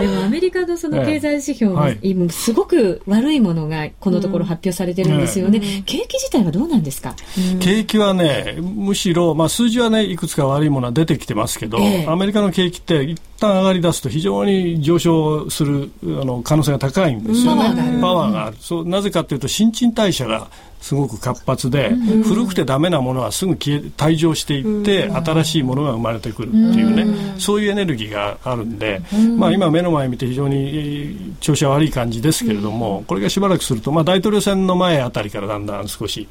[0.00, 5.60] でもアメリカのその経済指標もええはい今すごく悪いものがこのところ発表されてるんですよね。
[5.86, 7.14] 景気自体はどうなんですか？
[7.60, 17.62] 景気はね、むしろ、まあ、数字はね、いくつか悪いものは出てきてますけど、ええアメリカの景気って一旦上がり出すと非常に上昇するあの可能性が高いんですよね。
[17.62, 18.56] パワーがあるパワーがある。
[18.60, 20.48] そうなぜかというと、新陳代謝が
[20.86, 21.90] すごく活発で、
[22.24, 29.02] 古くてダメなものはすぐ消え退場していって、新しいものが生まれてくるっていうね、そういうエネルギーがあるんで、
[29.36, 35.66] まあ、今目の前見て非常にえー調子は悪い感じですけれども、これがしばらくすると、まあ、大統領選の前あたりからだん。
[35.66, 35.88] だん。
[35.88, 36.28] 少し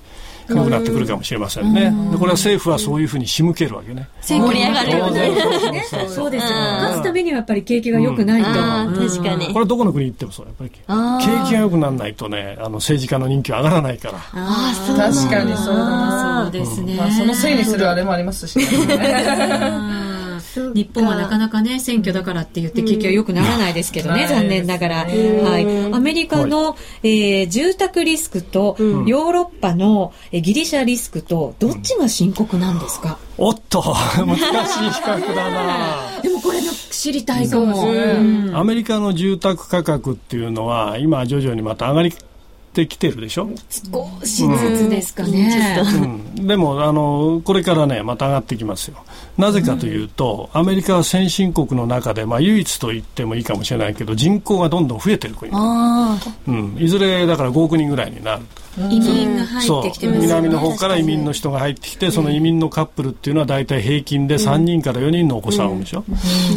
[0.49, 1.93] 良くなってくるかもしれませんね。
[2.11, 4.07] でこれは政府はそういうふうに仕向けるわけね。
[4.21, 6.49] 盛り上がるよねそうですよ。
[6.49, 8.49] 勝つためにはやっぱり景気が良くないと。
[8.49, 9.59] 確かにこ。
[9.59, 16.95] れどこの国行ってもそうやっぱり景気が良くならないとねあの政治家の人気は上がらないからああ、そう確かにそうだそうですね。
[16.95, 18.65] まあ、そのせいにするあれもありますしね。
[20.57, 24.27] うん日本はなかなかね、選挙だからって言って景気は良くならないですけどね、うん。
[24.29, 24.95] 残念ながら。
[25.05, 25.93] はい。
[25.93, 33.81] アメリカの、えー住宅リスクと、ヨーロッパの、えーギリシャリスクと、どっちが深刻なんですか、おっと
[34.17, 36.21] 難しい比較だな。
[36.21, 37.75] でもこれの知りたいかも。
[37.75, 38.51] そうですね。
[38.53, 42.11] アメリカの住宅価格っていうのは今徐々にまた上がっ
[42.73, 45.77] てきてるでしょ、少しずつですかね。
[46.37, 49.03] うん、でもあのこれからねまた上がってきますよ
[49.37, 56.17] なぜかというと、アメリカは先進国の中で、まあ、唯一と言ってもいいかもしれないけど人口がどんどん増えてる国、あ
[56.47, 58.41] うん、いずれだから5億人ぐらいになる。
[58.77, 60.07] 移民が入ってきて。
[60.07, 66.03] 南の方から移民の人が入ってきてその移民のカップルっていうのは大体平均で3人から4人のお子さんを産むでしょ、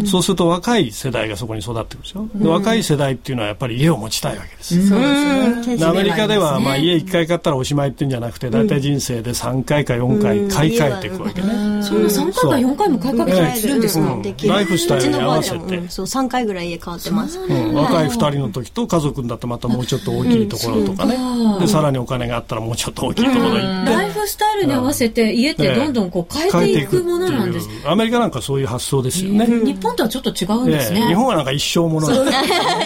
[0.05, 5.77] そうすると若い世代がそこに育ってくるでしょ、で若い世代っていうのはやっぱり家を持ちたいわけです、そうですね。
[5.77, 11.49] でアメリカではまあ家1回買ったらおしまいっていうんじゃなくて大体人生で3回か4回買い替えていくわけね、
[11.85, 14.23] そんな3回か4回も買いかけたりするんですか、うん。
[14.23, 15.77] できるライフスタイルに合わせて。
[15.77, 15.89] うん。
[15.89, 17.39] そう、3回ぐらい家変わってます。
[17.39, 17.47] う。
[17.47, 17.75] ん。
[17.75, 21.17] 若い2人の時と家族だとまたもうちょっと大きいところとかね、
[21.61, 27.69] でさらにお金があったらもうちょっと大きいところ行って、ライフスタイルに合わせて家ってどんどんこう変えていくものなんです。
[27.69, 27.93] 変えていくっていう。
[27.93, 31.01] アメリカなんかそういう発想ですよね、日本とはちょっと違うんですね。
[31.01, 31.07] ええ。
[31.09, 32.15] 日本はなんか一生ものだ。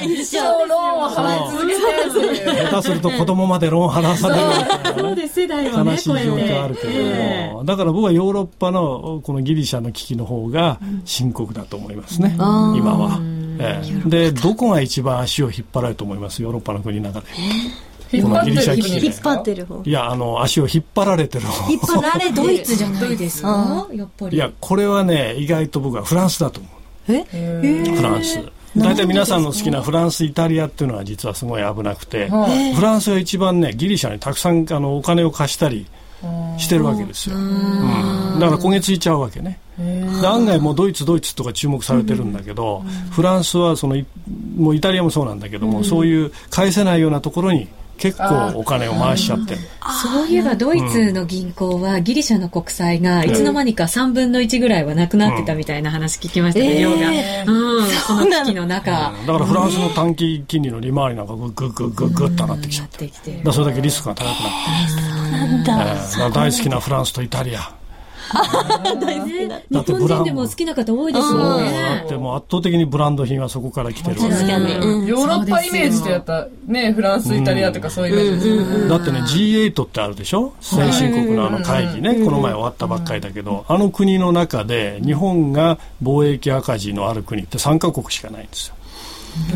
[0.03, 2.71] 一生ローンを払い続けてっていう。
[2.71, 5.01] 下手すると子供までローン払わされる。
[5.01, 5.15] そう。
[5.15, 7.67] です、世代はね、悲しい状況あるけれども、ええ。
[7.67, 13.19] だから僕はヨーロッパのこのギリシャの危機の方が深刻だと思いますね、今は。
[13.59, 14.09] ええ。
[14.09, 17.27] でどこが一番足を引っ張られると思いますヨーロッパの国の中で。
[18.13, 19.83] 引っ張ってる国引引っ張ってる方。
[19.85, 21.71] いやあの足を引っ張られてる方。
[21.71, 22.31] 引っ張られ。
[22.31, 23.89] ドイツじゃないですか？
[23.93, 24.37] やっぱり。
[24.37, 26.73] いやこれはね意外と僕はフランスだと思う。
[27.13, 27.95] え？
[27.97, 28.39] フランス。
[28.75, 32.31] 大体皆さんの好きなフランス、イタリアっていうのは実はすごい危なくて、
[32.75, 35.87] フランスが一番ね、ギリシャにたくさんあのお金を貸したり
[36.59, 37.37] してるわけですよ。
[37.37, 38.39] うん。
[38.39, 39.59] だから焦げついちゃうわけね。
[39.79, 44.07] で案外もうドイツ、ドイツとか注目されてるんだけど、フランスはそのい
[44.57, 47.69] もうイタリアもそうなんだけども、そういう返せないようなところに
[48.03, 49.61] 結構お金を回しちゃってる。
[50.03, 56.97] そういえばドイツの銀行はギリシャの国債がいつの間にか3分の1ぐらいはなくなってたみたいな話聞きましたね、量が。
[57.47, 58.91] うん、その危機の中。
[58.91, 63.09] だからフランスの短期金利の利回りなんかグッグッグッグッグッとなってきちゃって
[63.45, 65.93] だそれだけリスクが高くなってなんだ。
[65.93, 67.82] えー大好きなフランスとイタリア。
[69.47, 72.09] ね日本人でも好きな方多いですもんだねっ。
[72.09, 74.35] てもう圧倒的にブランド品はそこから来てるわけ。
[74.35, 74.75] 確かに。
[74.75, 75.07] うん。
[75.07, 78.89] ヨーロッパイメージでやったね、フランス、イタリアとかそういうイメージですよね。
[78.89, 80.53] だってね G8 ってあるでしょ？
[80.61, 82.15] 先進国のあの会議ね。
[82.25, 88.75] この前終わったばっかりだけどあの国の中で日本が貿易赤字のある国って3カ国しかないんですよ。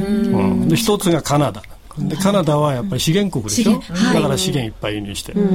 [0.06, 0.68] うん。
[0.68, 1.62] で一つがカナダ。
[1.98, 3.80] でカナダはやっぱり資源国でしょ、
[4.12, 5.48] だから資源いっぱい輸入してる、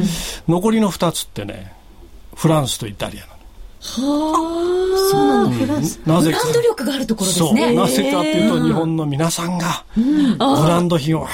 [0.47, 1.71] 残りの2つってね
[2.42, 3.31] フランスとイタリア
[3.82, 6.00] なのそうなんだ、フランス。
[6.06, 7.74] なぜかブランド力があるところですそうね。
[7.74, 11.28] なぜかというと日本の皆さんがブランド品を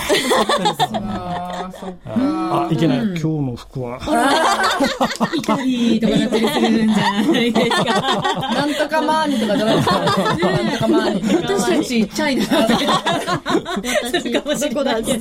[2.50, 4.00] あいけない今日の服は
[5.36, 7.84] イタリーとかだったりするんじゃないですか。
[8.56, 10.00] なんとかマーニとかじゃないですか。
[10.00, 11.36] なんとかマーニ。
[11.36, 12.92] 私たちチャイナだったけど
[14.46, 15.18] 私、どこだって。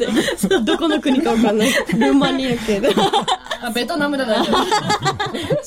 [0.65, 1.69] どこの国かわかんない。
[1.69, 2.95] ルーマニア系で。
[3.63, 4.37] あ、ベトナムだな。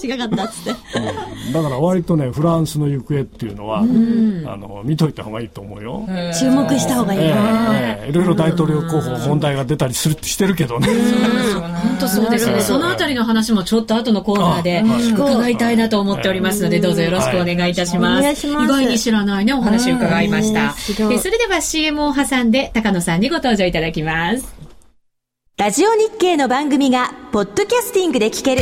[0.01, 1.48] 違かったっつって。
[1.51, 6.05] だから割とねフランスの行方っていうのは、あの見といた方がいいと思うよ。
[6.39, 7.79] 注目した方がいいええな。
[7.79, 10.87] ええいろいろ大統領候補問題が出たりするしてるけどね。
[10.87, 12.61] 本当そうですね。
[12.61, 14.83] そのあたりの話もちょっと後のコーナーで
[15.13, 18.19] 伺いたいなと思っておりますので、どうぞよろしくお願いいたします。
[18.19, 20.75] お願いします意外に知らないね、お話伺いました。
[21.11, 24.59] えそれでは CM を挟んで、高野さんにご登場いただきます。
[25.57, 28.61] ラジオ日経の番組がポッドキャスティングで聞ける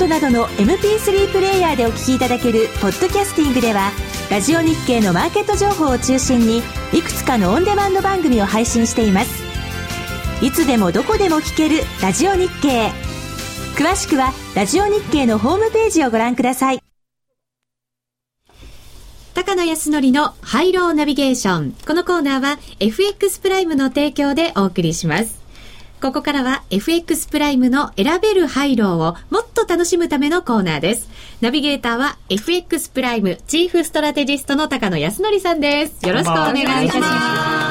[0.00, 3.90] iPod などの MP3 プレイヤーでお聞きいただけるポッドキャスティングでは
[4.30, 9.42] ラジオ日経のマーケット情報を中心にいくつかのオンデマンド番組を配信しています
[10.42, 12.90] いつでもどこでも聞けるラジオ日経
[13.76, 16.80] 詳しくはラジオ日経のホームページをご覧ください
[19.34, 21.72] 高野康則のハイローナビゲーション。
[21.86, 25.39] このコーナーは FX プライムの提供でお送りします。
[26.00, 31.08] ここからは FX プライムの選べるハイローをもっと楽しむためのコーナーです。
[31.42, 36.06] ナビゲーターは FX プライムチーフストラテジストの高野康則さんです。
[36.06, 37.69] よろしくお願いいたします。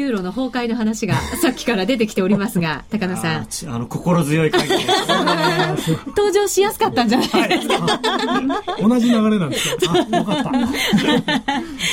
[0.00, 4.86] ユーロの崩壊の話がさっきから出てきておりますが、高野さん、ち あの、心強い会議です。
[6.08, 8.00] 登場しやすかったんじゃないですか？
[8.80, 9.76] 同じ流れなんですよ。
[9.90, 10.42] あ、よかっ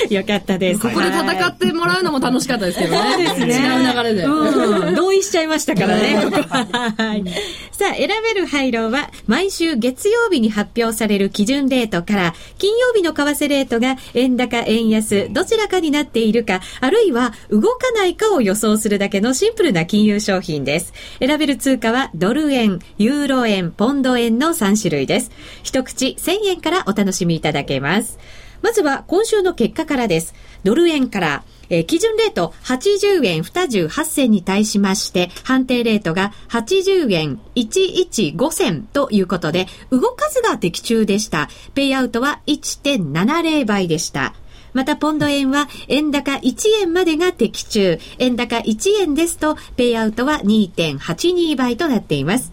[0.09, 0.13] た。
[0.13, 0.79] よかったです。
[0.81, 3.27] ここで戦ってもらうのも楽しかったですけどね。
[3.27, 3.67] そうですね。
[3.67, 4.23] 違う流れで。
[4.23, 4.95] うん。
[4.95, 6.93] 同意しちゃいましたからね、ここは。
[6.97, 7.23] はい。
[7.71, 20.93] さあ、選べる配慮は、毎週月曜日に発表される基準レートから、金曜日の為替レートが円高、円安、どちらかになっているか、あるいは動かないかを予想するだけのシンプルな金融商品です。
[21.19, 25.31] 選べる通貨は、ドル円、ユーロ円、ポンド円の3種類です。
[25.63, 28.19] 一口1000円からお楽しみいただけます。
[28.61, 30.35] まずは今週の結果からです。
[30.63, 41.49] ドル円から、えー基準レート80円28銭に対しまして、判定レートが80円115銭ということで、動かずが的中でした。
[41.73, 44.33] ペイアウトは1.70倍でした。
[44.77, 47.97] また、ポンド円は円高1円までが的中。
[48.19, 52.51] 円高1円ですと、ペイアウトは2.82倍となっています。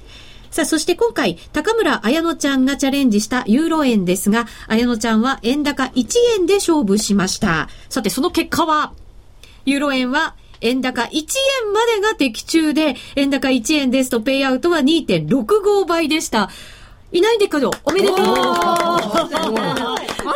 [0.50, 6.06] さあ、そして今回、高村彩乃ちゃんがチャレンジしたユーロ円ですが、彩乃ちゃんは円高1
[6.38, 7.68] 円で勝負しました。
[7.90, 8.94] さて、その結果は、
[9.66, 16.48] ユーロ円は円高1円までが的中で、円高1円ですとペイアウトは2.65倍でした。
[17.14, 18.98] いないんだけど、おめでとうあ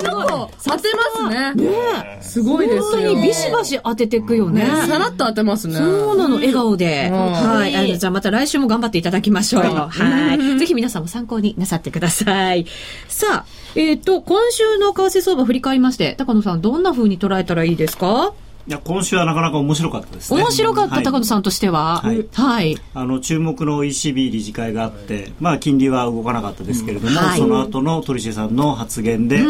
[0.03, 1.55] の子、当てますね。
[1.55, 3.15] ねすごいです本当よ。
[3.15, 4.65] にビシバシ当てていくよね。
[4.87, 5.75] さらっと当てますね。
[5.77, 7.09] そうなの、笑顔で。
[7.09, 7.75] んはい。
[7.75, 9.63] あのじゃあまた来週も頑張っていただきましょう。
[9.65, 10.59] はい。
[10.59, 12.67] ぜひ皆さんも参考になさってください。
[13.09, 18.33] さあ、えっ、と、今週の為替相場振り返りまして、高野さんどんな風に捉えたらいいですか？
[18.69, 20.43] いや、今週はなかなか面白かったですね。
[20.43, 22.03] 面白かった、はい高野さんとしては。
[22.03, 22.77] はいはい。
[22.93, 29.43] あの注目の ECB 理事会があって、まあ、金利は動かなかったですけれども、うんはいその後のトリシェさんの発言で、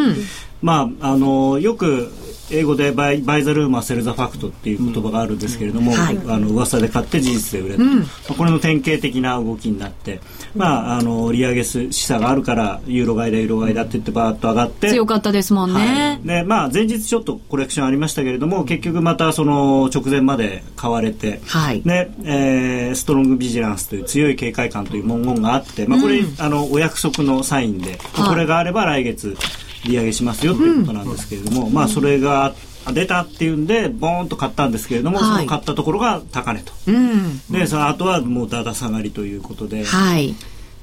[0.62, 2.10] まあ、あのよく
[2.50, 6.18] 英語でバイバイザルームはセルザファクトっていう言葉があるんですけれども、はい。
[6.28, 10.20] あの噂で買って事実で売れと、まあこれの典型的な動きになって、
[10.54, 16.26] まあ、あの利上げ示唆があるからユーロ買いだユーロ買いだって言ってバーッと上がって強かったですもんはねい。
[16.26, 21.82] でまあ、前日ちょっとコレクションありましたけれども結局またその直前まで買われて、はい。
[21.84, 28.28] ねえーストロングビジランスという強い警戒感という文言があって、まあ、これ、あのお約束のサインで、はい。
[28.28, 29.36] これがあれば来月
[29.84, 32.54] 利上げしますよということなんですけれども、まあ、それが
[32.92, 36.72] 出たっていうんでボーンと買ったんですけれども、はいその買ったところが高値と。
[36.86, 37.38] うん。
[37.50, 40.34] でその後はもうだだ下がりということで、はい。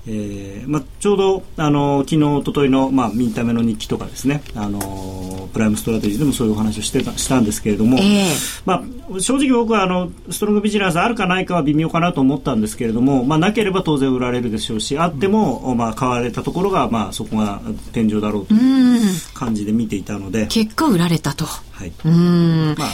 [0.08, 8.26] えーまあ、ちょうどあの昨日一昨日のまあミンタメの日記とかですねあのプライムストラテジーでもそういうお話をしてたしたんですけれども、ええ。
[8.66, 8.84] ま
[9.16, 17.62] あ、正直僕はあの strong vigilance あるかないかは微妙かなと思ったんですけれども、まあ、なければ当然売られるでしょうしあっても、まあ、買われたところが、まあ、そこが
[17.94, 21.46] 天井だろうという感じで見ていたので、結果売られたと。
[21.46, 21.94] はい。
[22.04, 22.76] うん。
[22.78, 22.90] まあ、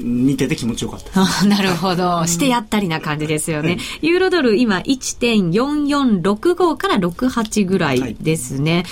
[0.00, 2.26] 見てて気持ちよかったなるほど。
[2.26, 3.78] してやったりな感じですよね。
[4.02, 8.84] ユーロドル今1.4465から68ぐらいですね。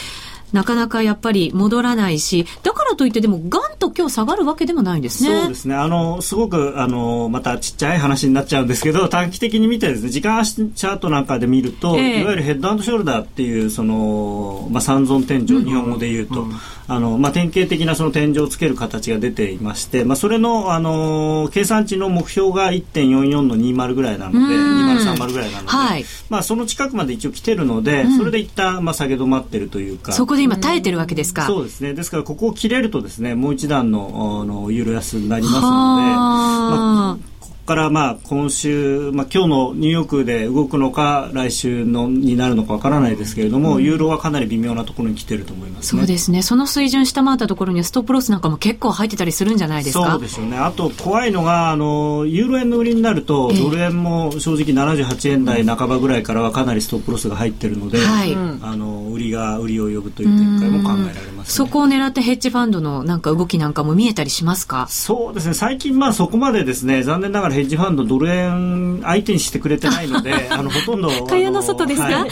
[0.52, 5.40] なかなかやっぱり戻らないし、だからといってでもガンと今日下がるわけでもないんですね。
[5.40, 5.74] そうですね。
[5.74, 16.46] あの、すごく、あの、またちっちゃい話になっちゃうんですけど、短期的に見てですね、時間足チャートなんかで見ると、ええいわゆるヘッドショルダーっていう、その、まあ、三尊天井、日本語で言うと、
[16.88, 26.04] あの、まあ、典型的なその天井をつける形が出ていまして、まあ、それの、あの、計算値の目標が1.44の20ぐらいなので、2030ぐらいなので、はい。
[26.28, 31.46] まあ、その近くまで一応来てるので、それで一旦、まあ、下げ止まってるというか、そこで今耐えてるわけですか。
[31.46, 31.94] そうですね。
[31.94, 37.35] ですから、ここを切れるとですね、もう一段の、あの、ユーロ安になりますので、
[37.66, 46.42] からまあ今週、まあ、今日のニューヨークで動くのか来週のになるのかわからないですけれども、ユーロはかなり微妙なところに来てると思います、ね、そうですね。
[46.42, 50.12] その水準下回ったところにはストップロスなんかも結構入ってたりするんじゃないですか？
[50.12, 50.56] そうですよね。
[50.56, 61.54] あと怖いのが、あの、ユーロ円の売りになると、ええドル円も正直78円台半ばぐらいからはかなりストップロスが入ってるので、はいあの、売りが売りを呼ぶという展開も考えられます、ね。
[61.54, 64.86] そこを狙ってヘッジファンドのなんか動きなんかも見えたりしますか？
[64.88, 65.54] そうですね。
[65.54, 71.08] 最近まあそこまでですね、残念ながらヘッジファンドドル円相手にしてくれてないので、 あの、ほとんど。
[71.26, 72.30] 蚊帳の外ですか、はい。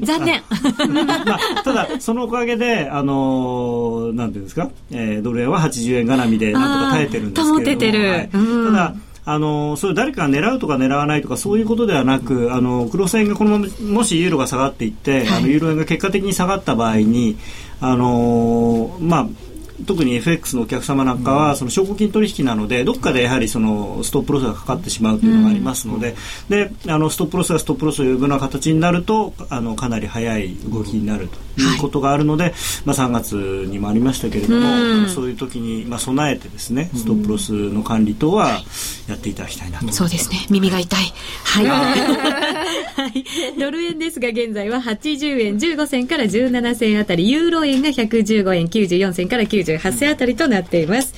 [0.04, 0.42] 残念。
[1.26, 8.08] まあ、ただ、そのおかげで、あのーなんていうんですか、えードル円は80円絡みでなんとか耐えてるんですけれどててる。
[8.10, 8.30] はい。
[8.32, 8.66] うん。
[8.66, 8.94] ただ、
[9.28, 17.36] あのーそれ誰かが狙うとか狙わないとかそういうことではなく、あのー黒線がこのまま、もしユーロが下がっていって、あの、ユーロ円が結果的に下がった場合に、
[17.80, 19.26] あのーまあ、
[19.86, 26.14] 特に FX のお客様なんかは、その証拠金取引なので、どっかでやはりそのストップロスがかかってしまうというのがありますので、
[26.48, 32.54] で、あのストップロスがストップロスを呼ぶような形になると、あのかなり早い動きになるということがあるので、
[32.84, 38.60] まあ3月にもありましたけれども、うんそういう時にまあ備えてですね、ストップロスの管理等は
[39.08, 39.92] やっていただきたいなと。
[39.92, 40.46] そうですね。
[40.50, 41.12] 耳が痛い。
[41.44, 41.66] はい。
[41.66, 43.58] はい。
[43.58, 51.14] ドル円ですが、現在は80円15銭から17銭あたり、ユーロ円が115円94銭から98銭あたりとなっています。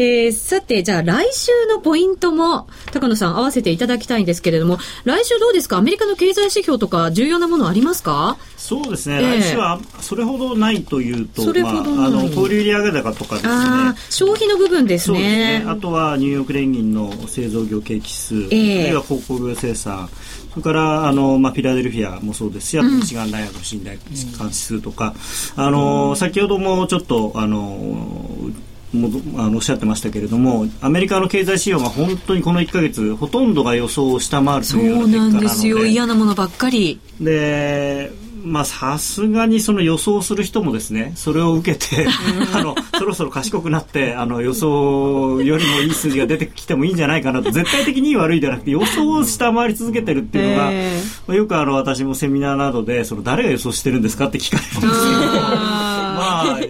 [0.00, 5.76] えー、さて、じゃあ来週のポイントも、高野さん合わせていただきたいんですけれども、来週どうですか？
[5.76, 8.38] アメリカの経済指標とか重要なものありますか？
[8.56, 13.52] そうですね、ええ来週はそれほどないというと、それほどまあ、あの小売売上高とかですね。
[14.08, 15.58] 消費の部分ですそうですね。
[15.60, 15.64] ね。。
[15.68, 18.82] あとはニューヨーク連銀の製造業景気指数、ええ。
[18.84, 20.08] あるいは鉱工業生産、
[20.50, 23.98] それからあの、まあ、フィラデルフィアもそうですし、あとミシガン大学の信頼
[24.38, 25.14] 感指数とか、
[25.56, 28.50] あの先ほどもちょっとあの
[28.92, 35.86] もどあのおっしゃってましたけれどもアメリカの経済指標が本当にこの1か月ほとんどが予想を下回るとそいうよううな結果なんですよ。
[35.86, 37.00] 嫌なものばっかり。
[37.20, 38.10] で、
[38.44, 42.06] まあ、さすがにその予想する人もですね、それを受けて、
[42.54, 56.60] あの、そろそろ賢くなって、あの、予想よりもいい数字が出てきてもいいんじゃないかなと、絶対的に悪いではなくて、予想を下回り続けてるっていうのが、えまあよくあの、私もセミナーなどで、その、誰が予想してるんですかって聞かれるんですけど、 まあ、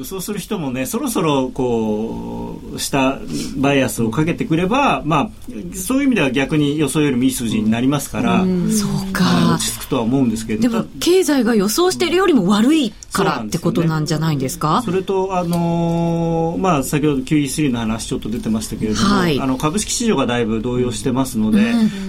[0.00, 3.18] 予想する人もね、そろそろ、こう、下、
[3.58, 5.30] バイアスをかけてくれば、まあ、
[5.76, 9.24] そういう意味では逆に予想よりもいい数字になりますから、そうはいか
[9.56, 9.62] 落。
[9.62, 14.80] ち着くとは思うんですけど、でもた、経済が予想しているよりも悪いからってことなんじゃないんですか？
[14.86, 19.38] それと、あのーまあ、先ほど QE3 の話ちょっと出てましたけれども、はい。
[19.38, 21.60] あの株式市場がだいぶ動揺してますので、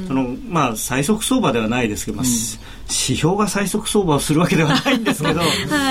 [0.10, 2.58] あのまあ、最速相場ではないですけど、まあし
[3.08, 5.46] 指標が最速相場をするわけではないんですけど、 は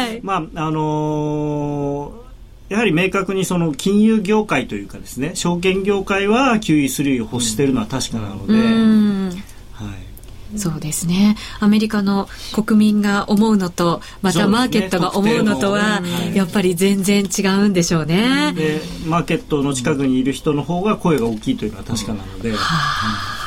[0.07, 0.21] い。
[0.23, 1.90] まああのー
[2.69, 9.41] やはり明確にその金融業界というかですね証券業界は QE3 を欲しているのは確かなので、
[10.57, 11.37] そうですね。
[11.61, 16.03] アメリカの国民が思うのと、またマーケットが思うのとは
[16.35, 18.53] やっぱり全然違うんでしょうね。
[18.55, 22.53] でマーケットの近くにいる人の方が声が大きいというのは確かなので。
[22.53, 23.40] はあ、まあ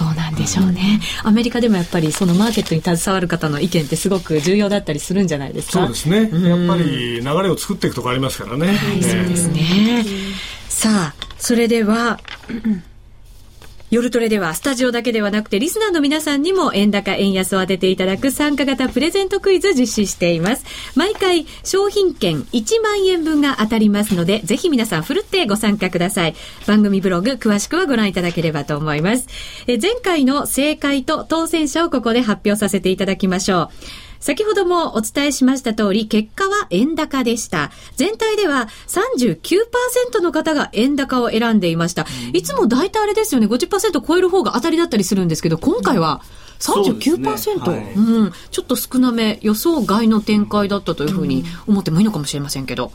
[0.00, 0.98] そうなんでしょうね。
[1.24, 5.80] アメリカでもやっぱりそのマーケットに携わる方の意見ってすごく重要だったりするんじゃないですか？
[5.80, 6.20] そうですね。
[6.48, 8.68] やっぱり流れを作っていくとこありますからね。
[8.68, 10.06] はい、そうですね。
[10.70, 12.18] さあ、それでは、
[13.90, 20.64] 夜トレではスタジオだけではなくてリスナーの皆さんにも円高円安を当てていただく参加型プレゼントクイズ実施しています。
[20.94, 26.36] 毎回商品券1万円分が当たりますのでぜひ皆さんふるってご参加ください。
[26.68, 29.26] 番組ブログ詳しくはご覧いただければと思います。
[29.66, 34.09] え前回の正解と当選者をここで発表させていただきましょう。
[34.20, 37.70] 先ほどもお伝えしました通り、結果は円高でした。
[37.96, 42.06] 全体では39%の方が円高を選んでいました。
[42.32, 46.22] いつも大体あれですよね、50%超える方が当たりだったりするんですけど、今回は
[46.60, 52.92] 39%、そうですねはいうん、ちょっと少なめ、予想外の展開だったというふうに思ってもいいのかもしれませんけど。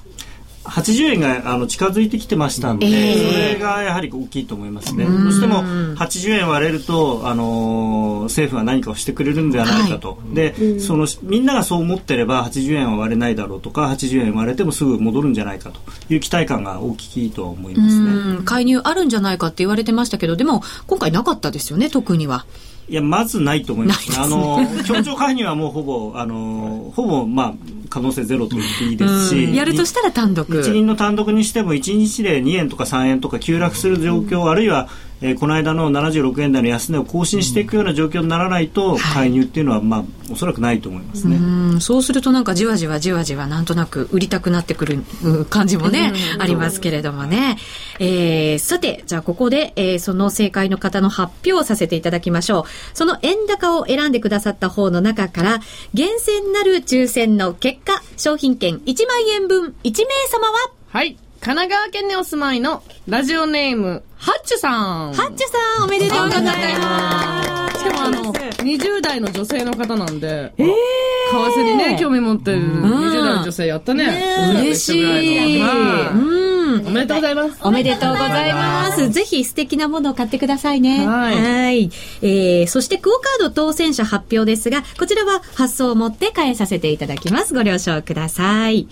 [0.66, 5.05] 80円があの近づいてきてましたので、ええそれがやはり大きいと思いますね。
[5.05, 5.63] どうしても
[5.95, 10.20] 80円割れると、あのー政府が何かをしてくれるんではないかと。
[10.34, 15.80] で、そのみんながそう思ってれば80円は割れないだろうとか、80円割れてもすぐ戻るんじゃないかと
[16.13, 18.11] いう期待感が大きいとは思いますね。
[18.11, 22.45] うん、介入あるんじゃないかって言われてましたけど、でも今回なかったですよね、特には。
[22.88, 24.17] いや、まずないと思いますね。
[24.17, 27.53] ないあの、協調介入はもうほぼ、あの、ほぼ、まあ、
[27.89, 30.47] 可能性ゼロと言っていいですし、うんやるとしたら単独。
[30.61, 34.89] 日銀の単独にしても1日で2円とか3円とか急落する状況、あるいは
[35.22, 41.38] えーこの間の76円台の安値を更新していくような状況にならないと、介入っていうのは、まあ、おそらくないと思いますね。
[41.38, 41.39] う
[41.76, 47.57] んそうするとなんかじわじわじわじわなんとなく売りたくなってくるうん感じもね、ありますけれどもね。
[47.99, 52.97] えー、さて、じゃあここで、えーその正解の方の発表をさせていただきましょう。
[52.97, 55.59] その円高を選んでくださった方の中から、
[55.93, 61.18] 厳選なる抽選の結果、商品券1万円分1名様は、はい。
[61.45, 64.71] 神奈川県にお住まいのラジオネーム、ハッチュさ
[65.09, 65.13] ん。
[65.13, 66.43] ハッチュさんおめでとうござい
[66.79, 67.79] ます。
[67.81, 74.55] しかもあの、20代の女性の方なんで、為替にね、興味持ってる20代の女性やったね。
[74.59, 75.61] 嬉しい。
[75.61, 76.87] はいうん。
[76.87, 77.57] おめでとうございます。
[77.61, 79.11] おめでとうございます。
[79.11, 81.05] ぜひ素敵なものを買ってくださいね。
[81.05, 81.91] はいい
[82.23, 87.53] えー、そしてクオカード当選者発表ですが、こちらは発送をもって返させていただきます。
[87.53, 88.87] ご了承ください。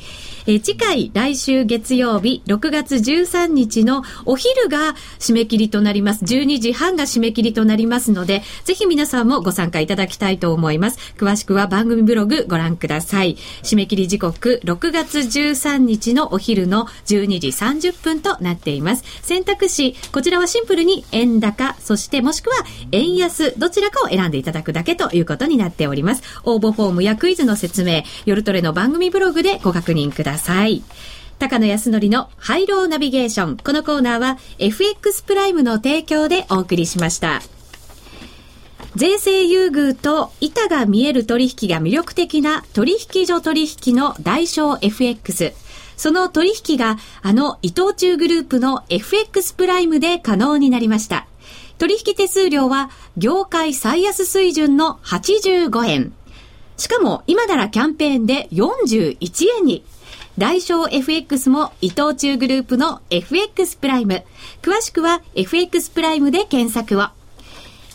[0.45, 6.23] えー次回、来週月曜日、6月13日のお昼が締め切りとなります。
[6.25, 10.97] 12時半が締め切りとなりますので、ぜひ皆さんもご参加いただきたいと思います。
[11.17, 13.37] 詳しくは番組ブログご覧ください。
[13.61, 19.03] 締め切り時刻、6月13日のお昼の12時30分となっています。
[19.21, 26.23] 選択肢、こちらはシンプルに円高、そしてもしくは円安、どちらかを選んでいただくだけということになっております。
[26.43, 30.32] 応募フォームやクイズの説明、夜トレの番組ブログでご確認ください。
[30.37, 30.83] さい
[31.39, 33.57] 高野康則のハイローナビゲーション。
[33.57, 37.41] このコーナーは FX プライムの提供でお送りしました。
[38.95, 45.53] 税制優遇と板が見える取引が魅力的な取引所取引の代償 FX。
[45.97, 51.27] その取引があの伊藤忠グループの FX プライムで可能になりました。
[51.77, 56.13] 取引手数料は業界最安水準の85円。
[56.77, 59.17] しかも今ならキャンペーンで41
[59.57, 59.83] 円に。
[60.37, 64.23] 大正 FX も伊藤忠グループの FX プライム。
[64.63, 67.09] 詳しくは FX プライムで検索を。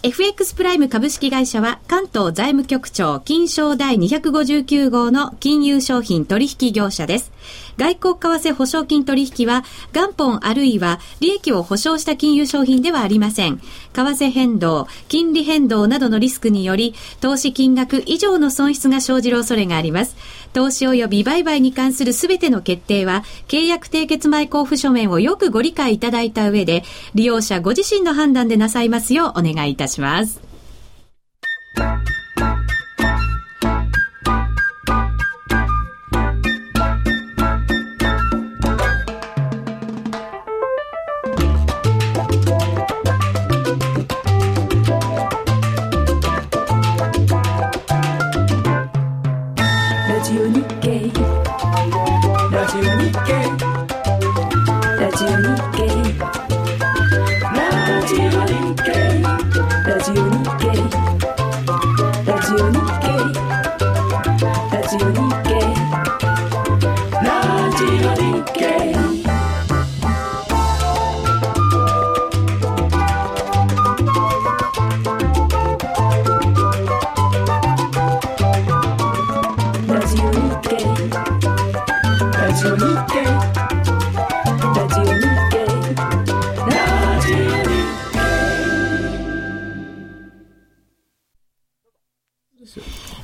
[0.04, 7.32] FX プライム株式会社は関東財務局長金賞第259号の金融商品取引業者です。
[7.78, 13.58] 外国為替保証金取引は元本あるいは利益を保証した金融商品ではありません。
[13.58, 13.62] 為
[13.92, 20.16] 替変動、金利変動などのリスクにより投資金額以上の損失が生じる恐れがあります。
[20.52, 26.82] 投資及び売買に関するすべての決定は契約締結前交付書面をよくご理解いただいた上で
[27.14, 30.40] 利用者ご自身の判断でなさいますようお願いいたします。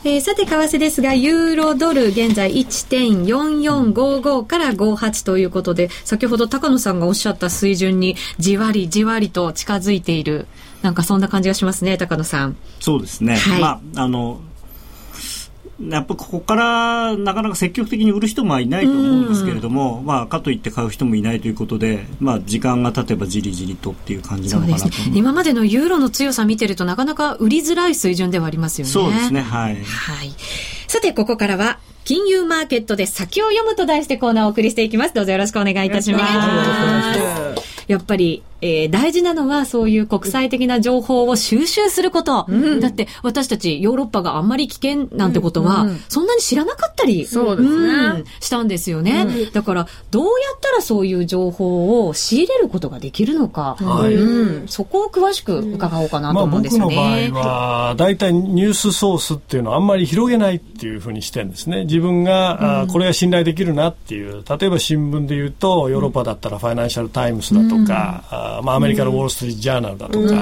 [0.05, 10.47] えーさて、為替ですが、ユーロドル現在1.4455から58ということで、先ほど高野さんがおっしゃった水準にじわりじわりと近づいている、
[10.83, 12.57] なんかそんな感じがしますね、高野さん。
[12.81, 13.37] そうですね。
[13.37, 14.41] はいまあ、あの、
[15.83, 25.11] やっぱここからなかなか積極的に売る人もいないと思うんですけれども、まあ、かといって買う人もいないということで、まあ、時間が経てばじりじりとっていう感じなのかなと思います。
[25.19, 28.93] 今までのユーロの強さ見てるとなかなか売りづらい水準ではありますよね。
[28.93, 29.75] そうですね、はい。
[29.75, 30.33] はい。
[30.87, 35.15] さて、ここからは、金融マーケットで先を読むと題してコーナーをお送りしていきます。
[35.15, 36.25] どうぞよろしくお願いいたします。
[37.89, 42.47] やっぱり、えー大事なのはそういう国際的な情報を収集すること。
[42.81, 47.95] だって私たちヨーロッパがあんまり危険なんてことは、そんなに知らなかったり、そうですね。
[47.95, 49.27] うんしたんですよね。
[49.53, 54.15] だから、どうやったらそういう情報を仕入れることができるのか、はい。
[54.15, 57.31] うん、そこを詳しく伺おうかなとまあ、思うんですよ僕の場合ね。
[57.33, 61.85] は大体ニュースソースっていうのはあんまり広げないっていうふうにしてるんですね。
[61.85, 64.43] 自分が、あーこれは信頼できるなっていう。
[64.49, 70.35] 例えば新聞で言うとヨーロッパだったらファイナンシャル・タイムズだとか、まあ、アメリカのウォール・ストリート・ジャーナルだとか、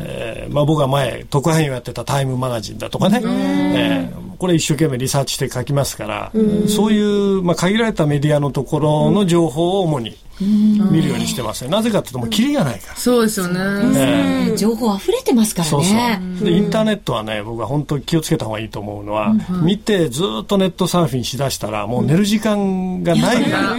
[0.00, 6.32] えーまあ、僕が前特派員をやってたタイムマガジンだとかね、えーこれ一生懸命リサーチして書きますから、
[6.66, 11.70] そういう、まあ、限られたメディアのところの情報を主に見るようにしてますね。
[11.70, 12.96] なぜかというともうキリがないから。
[12.96, 13.60] そうですよね。
[13.96, 16.20] ええ情報溢れてますからそうね。
[16.38, 16.48] そう。
[16.48, 23.76] で、インターネットはね、僕は本当に気をつけた方がいいと思うのは、見てずっとネットサーフィンしだしたら、もう寝る時間がないから、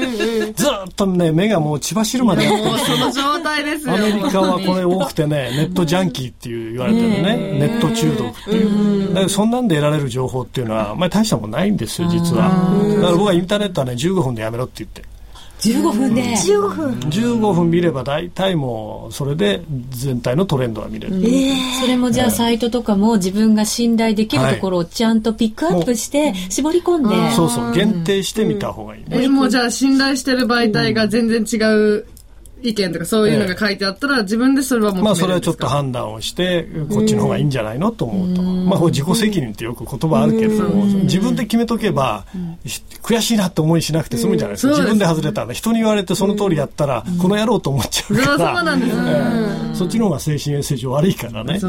[0.55, 3.93] ずっとね、目がもう血走るまでやってるもうその状態ですよ。
[3.95, 9.07] アメリカはこれ多くてね、ネットジャンキーっていう言われてるね、ネット中毒っていう。
[9.09, 12.49] だからそんなんで得られる情報っていうのは、まあ大したもんないんですよ、実は。
[12.95, 15.11] だから僕はインターネットはね、15分でやめろって言って。
[15.62, 16.24] 15分で。
[16.24, 16.91] 15分。
[17.09, 21.16] 15分見れば大体もう、それで全体のトレンドが見れる。
[21.80, 27.32] それもじゃあサイトとかも自分が信頼できるところをちゃんとピックアップして絞り込んで。
[27.32, 29.24] そうそう、限定してみた方がいいね。
[29.24, 32.05] え、もうじゃあ信頼してる媒体が全然違う
[32.64, 37.91] 意見とかそういうのが書いてあったら自分でそれは求めまあそれはちょっと判断をして、こっちの方がいいんじゃないの？
[37.91, 38.41] と思うと。
[38.41, 42.26] まあ自己責任ってよく言葉あるけれども、自分で決めとけば、
[42.66, 44.74] し悔しいなって思いしなくて済むんじゃないですか。
[44.76, 49.76] 自分で外れたら、人に言われてその通りやったら、この野郎と思っちゃうかそうそうら。
[49.76, 51.59] そっちの方が精神衛生上悪いからね。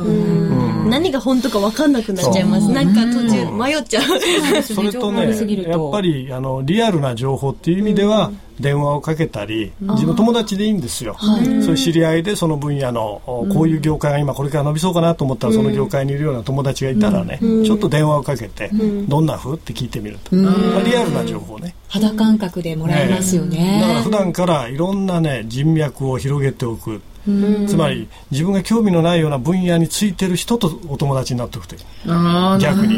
[0.89, 2.71] 何が本当か分かんなくなっちゃいます。
[2.71, 4.63] なんか途中迷っちゃう。
[4.63, 5.31] それとね、
[5.63, 18.71] やっぱりあのリアルな情報っていう意味では、電話をかけたり、自分友達でいいんですよ、そういう知り合いでその分野の、おこういう業界が今これから伸びそうかなと思ったら、その業界にいるような友達がいたらね、ちょっと電話をかけて、
[19.09, 21.75] どんな風って聞いてみると、まあリアルな情報ね。
[21.89, 24.11] 肌感覚でもらえますよだからね普。
[24.11, 27.03] 段からいろんなね人脈を広げておく。
[27.25, 31.77] つまり自分が興味のないような分野についてる人とお友達になっておくと
[32.59, 32.97] 逆に、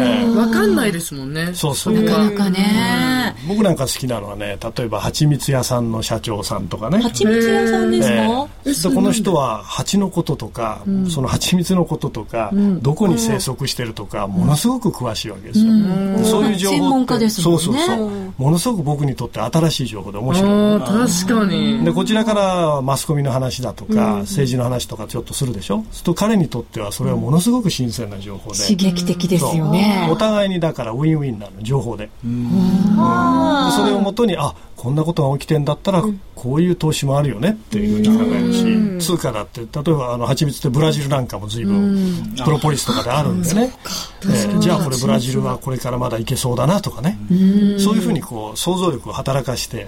[0.00, 0.36] ええ。
[0.36, 1.50] わかんないですもんね。
[1.54, 1.94] そうそう。
[1.94, 3.34] なかなかね。
[3.48, 6.98] 僕なんか好きなのはね例えば蜂蜜屋さんの社長さんとかね。
[6.98, 8.14] 蜂蜜屋さんですか？
[8.14, 8.90] ええ。
[8.90, 12.50] でこの人は蜂のこととか、その蜂蜜のこととか、
[12.82, 15.72] どこに生息してるとか、ものすごく詳しいわけですよ、
[16.18, 17.62] でそういう情報って専門家ですもんね。
[17.62, 18.10] そうそうそう。
[18.36, 20.80] ものすごく僕にとって新しい情報で面白い。
[20.80, 21.84] 確かに。
[21.84, 25.76] でこちらからマスコミの話だとか、政治の話とかちょっとするでしょ？
[25.76, 30.08] そうすると彼にとってはそれはものすごく新鮮な情報で、刺激的ですよね。
[30.10, 30.16] お。
[30.16, 32.06] 互いにだからウィンウィンなの情報で。
[32.06, 36.04] でそれをもとにあこんなことが起きてんだったら、
[36.34, 38.40] こういう投資もあるよねっていうふうに考え
[38.98, 43.72] るし、通貨だって例えばあの蜂蜜ってブラジルなんかも随分、プロポリスとかであるんでね、
[44.24, 47.18] えーじゃあこれブラジルはこれからまだいけそうだなとかね、
[47.78, 49.86] そういうふうにこう想像力を働かして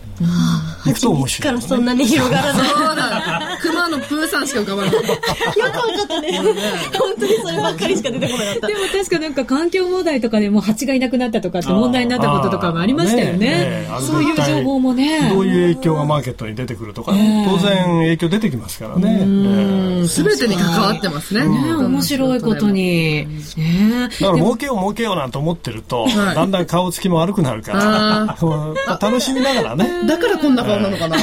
[0.86, 2.68] いくと面白いよね、からそんなに広がらない。
[2.68, 3.58] そうだ。
[3.62, 5.08] 熊のプーさんしか浮かばなか った。
[5.10, 6.38] よく分かったね。
[6.38, 8.74] 本当にそればっかりしか出てこなかったで。
[8.74, 13.46] も確かなんか環境問題とかでも蜂がいなくなったとかって問題になったこととかもありましたよね。
[13.50, 15.28] えあのそういう情報もね。
[15.28, 19.18] どういう影響がマーケットに出てくるとか、当然影響出てきますからね。
[19.20, 21.48] えーすべてに関わってますね。
[21.48, 23.26] ね面白いことに。
[23.56, 28.36] ねだから儲けよう儲けようなんて思ってると、はいだんだん顔つきも悪くなるから、
[29.00, 30.06] 楽しみながらね。
[30.06, 31.16] だからこんな顔なのかな。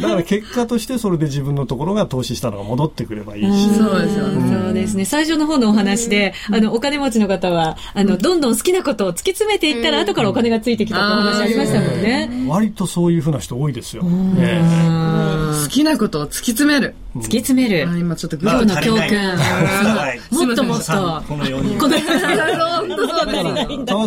[0.00, 3.74] だから結果としてそれで自分のところが投資したのが戻ってくればいいし。
[3.74, 4.62] そうですよね。
[4.64, 5.04] そうですね。
[5.04, 12.30] 最初の方のお話で、あの、お金持ちの方は、あの、どんどん好きなことを突き詰めていったら、後からお金がついてきたってお話ありましたもんね。
[12.48, 14.02] 割とそういうふうな人多いですよ。
[14.38, 14.62] え
[15.62, 16.94] 好きなことを突き詰める。
[17.16, 17.88] 突き詰める。
[17.88, 19.02] あ今ちょっとグ今ッと日の教訓。
[19.18, 20.92] はいもっともっと。
[21.28, 22.02] この4人この為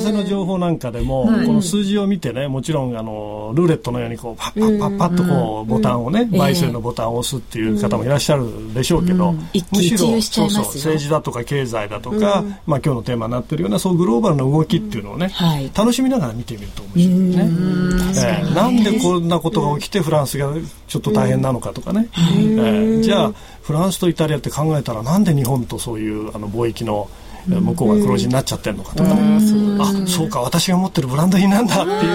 [0.08, 17.43] 替の情報なんかでも、この数字を見てねもちろんあのルーレットのようにこうパッパッパッパッとこうボタンをね、買収のボタンを押すっていう方もいらっしゃるでしょうけど、一喜一憂しちゃいますよそうそう政治だとか経済だとか、まあ今日のテーマになってるようなそうグローバルな動きっていうのをね、はい楽しみながら見てみると面白いね。
[17.46, 18.54] ええ。
[18.54, 20.54] なんでこんなことが起きてフランスが
[20.88, 23.02] ちょっと大変なのかとかね、ええ。
[23.02, 29.14] じゃあフランスとイタリアって考えたらなんで日本とそういうあの貿易のえ向こうが黒字になっちゃってるのかとか。
[29.14, 29.38] ね、
[29.80, 30.30] あそう。
[30.30, 32.00] か私が持ってるブランド品なんだっていう。
[32.00, 32.08] とこ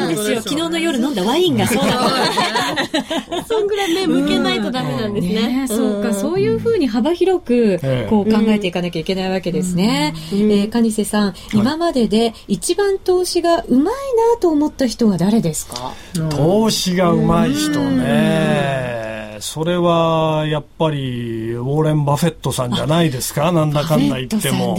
[0.00, 0.42] ろにそうですよ。
[0.42, 1.90] 昨日の夜飲んだワインがそうだっ
[3.30, 3.44] た。
[3.44, 5.60] そんぐらい目向けないとダメなんですね。
[5.62, 8.06] ね、そうか、そういうふうに幅広くええ。
[8.10, 10.14] こう考えていかなきゃいけないわけですね。
[10.32, 13.92] えー、カニセさん、今までで一番投資がうまいな
[14.40, 15.92] と思った人は誰ですか？
[16.30, 18.95] 投資がうまい人ね
[19.40, 23.52] それはやっぱりウォーレン・バフェットさんじゃないですか？
[23.52, 24.76] なんだかんだ言っても。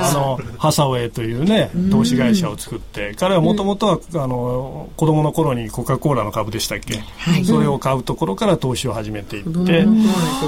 [0.00, 7.02] あのハサウェイというね投資会社を作って彼はもともとはあの子供の頃にコカ・コーラの株でしたっけ、
[7.44, 9.84] それを買うところから投資を始めていって、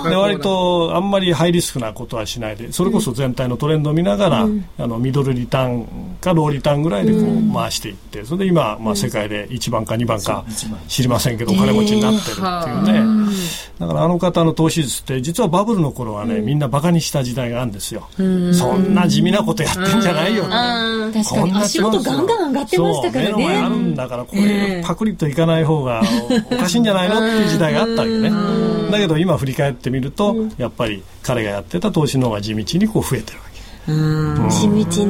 [0.08, 4.48] で割とあんまりハイリスクなことはしないでそれこそ全体のトレンドを見ながら、
[4.78, 10.44] あのミドルリターンかローリターンぐらいでこう回していってそれで今、まあ、世界で1番か2番か
[10.88, 12.36] 知りませんけどお金持ちになってるっ
[12.84, 12.99] ていうね、
[13.78, 18.09] だからあの方の投資術って実はバブルの頃はね、みんなバカにした時代があるんですよ、
[18.53, 20.44] そんな地味なことやってんじゃないよ。
[20.44, 21.53] って、確かに。
[21.55, 23.82] 足元ガンガン上がってましたからそう目の前あるね。
[23.82, 26.03] んだからこれパクリといかない方が
[26.51, 27.16] おかしいんじゃないの？
[27.16, 28.30] っていう時代があったわけね。
[28.90, 33.51] だけど今振り返ってみるとやっぱり彼がやってた投資の方が地道にこう増えてるわけ
[34.51, 35.07] 地道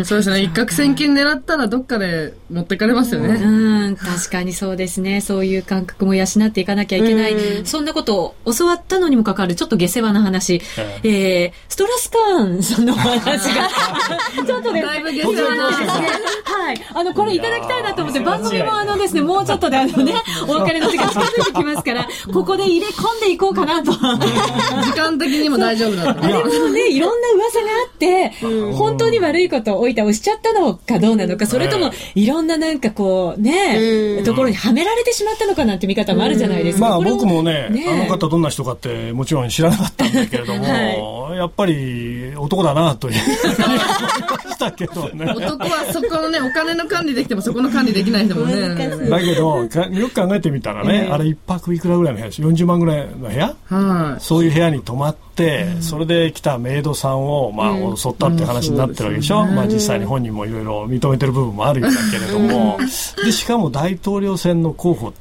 [0.00, 0.06] に。
[0.06, 0.42] そうですね。
[0.42, 3.34] 一攫千金狙ったらどっかで持ってかれますよね。
[3.34, 5.20] うん、確かにそうですね。
[5.20, 7.36] そういう感覚も養っていかなきゃいけない。
[7.64, 10.60] そんなことを教わったのにもかかわる、ちょっと下世話な話。
[11.02, 13.68] えー、ストラスカーンさんのお話が、
[14.46, 16.80] ちょっとね、だいぶ下世話な話はい。
[16.94, 20.14] あの、これいただきたいなと思って、番組もあのですね、もうちょっとであのね、
[20.48, 23.92] お別れの時間近づいてきますから、ここで入れ込んでいこうかなと。
[23.92, 26.24] 時間的にも大丈夫だと。
[26.24, 28.32] あれもね、いろんな噂があって、
[28.74, 32.26] 本当に悪いことを置いた押しちゃったのかどうなのか、それとも、い。
[32.26, 36.88] ろんななんかこう、ね、ところにはめられてしまったのかなんて見方もあるじゃないですか。
[36.88, 37.86] まあ僕もねね。
[37.88, 45.32] あの方どんな人かってもちろん知らなかったんだけれども、やっぱり男だなという思いましたけどね。
[45.32, 48.60] 男はそこのね、お金の管理できてもそこの管理できない人もね。
[49.08, 53.56] だけどかよく考えてみたらね、あれ一泊いくらぐらいの部屋です40万ぐらいの部屋？
[53.68, 62.78] はそういう部屋に泊まって、それで来たメイドさんを、まあ、襲ったって話になってるわけでしょ、まあ、実際に本人もいろいろ認めてる部分もあるんだけれども、
[63.24, 65.12] でしかも大統領選の候補、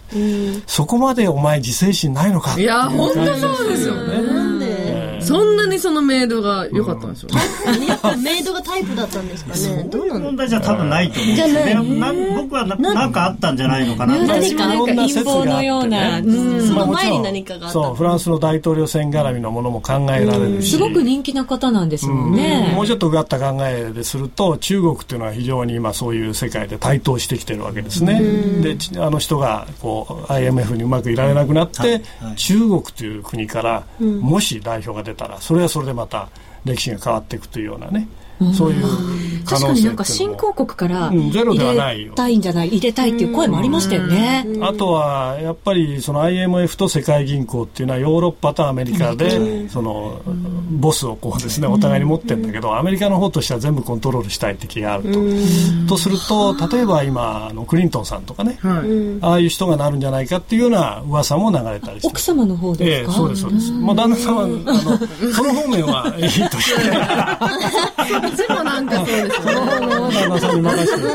[0.67, 2.63] そこまでお前自制心ないのかってい。
[2.63, 5.21] いや、う本当感じそうですよね。
[5.69, 7.29] にそのメイドが良かったんですよ。
[7.87, 9.83] やっぱメイドがタイプだったんですかね。
[9.89, 11.99] どうなんだ問題じゃ多分ないと思うんですよね。
[11.99, 16.67] な僕はななんかあったんじゃないのかなと私もなんか陰謀のような、うん。
[16.67, 17.73] その前に何かがあった。
[17.73, 22.71] そうフランスの大統領選絡みのものも考えられるし、すごく人気な方なんですもんね。
[22.75, 28.21] もうちょっとうがった考えですると中国っていうのは非常に今そういう世界で台頭してきてるわけですね。
[28.61, 31.91] でちあの人がこう IMF にうまくいられなくなって、はい。
[31.91, 31.97] は
[32.33, 32.35] い。
[32.35, 36.29] 中国という国からもし代表が出たらそれはそれでまた
[36.65, 38.07] 歴史が変わっていくというようなね、
[38.53, 38.85] そういう
[39.45, 44.45] 可確かになんか新興国から入れたいんじゃない、入れたいっていう声もありましたよね。
[44.61, 50.21] あとはやっぱりその IMF と世界銀行っていうのはヨーロッパとアメリカでその
[50.71, 55.19] ボスをこうですねお互いに持ってるんだけどアメリカの方としては全部コントロールしたいって気があると。
[55.87, 59.19] とすると例えば今あのクリントンさんとかねはい。
[59.21, 62.07] ああいう人がなるんじゃないかっていうような噂も流れたりして。
[62.07, 62.21] 奥。
[62.21, 63.71] 様の方ええですか、そうですそうです。
[63.71, 66.81] もう旦那さんはあのその方面はいいとして、
[68.29, 71.07] いつもなんかそうですよその方面は旦那さんに任せてる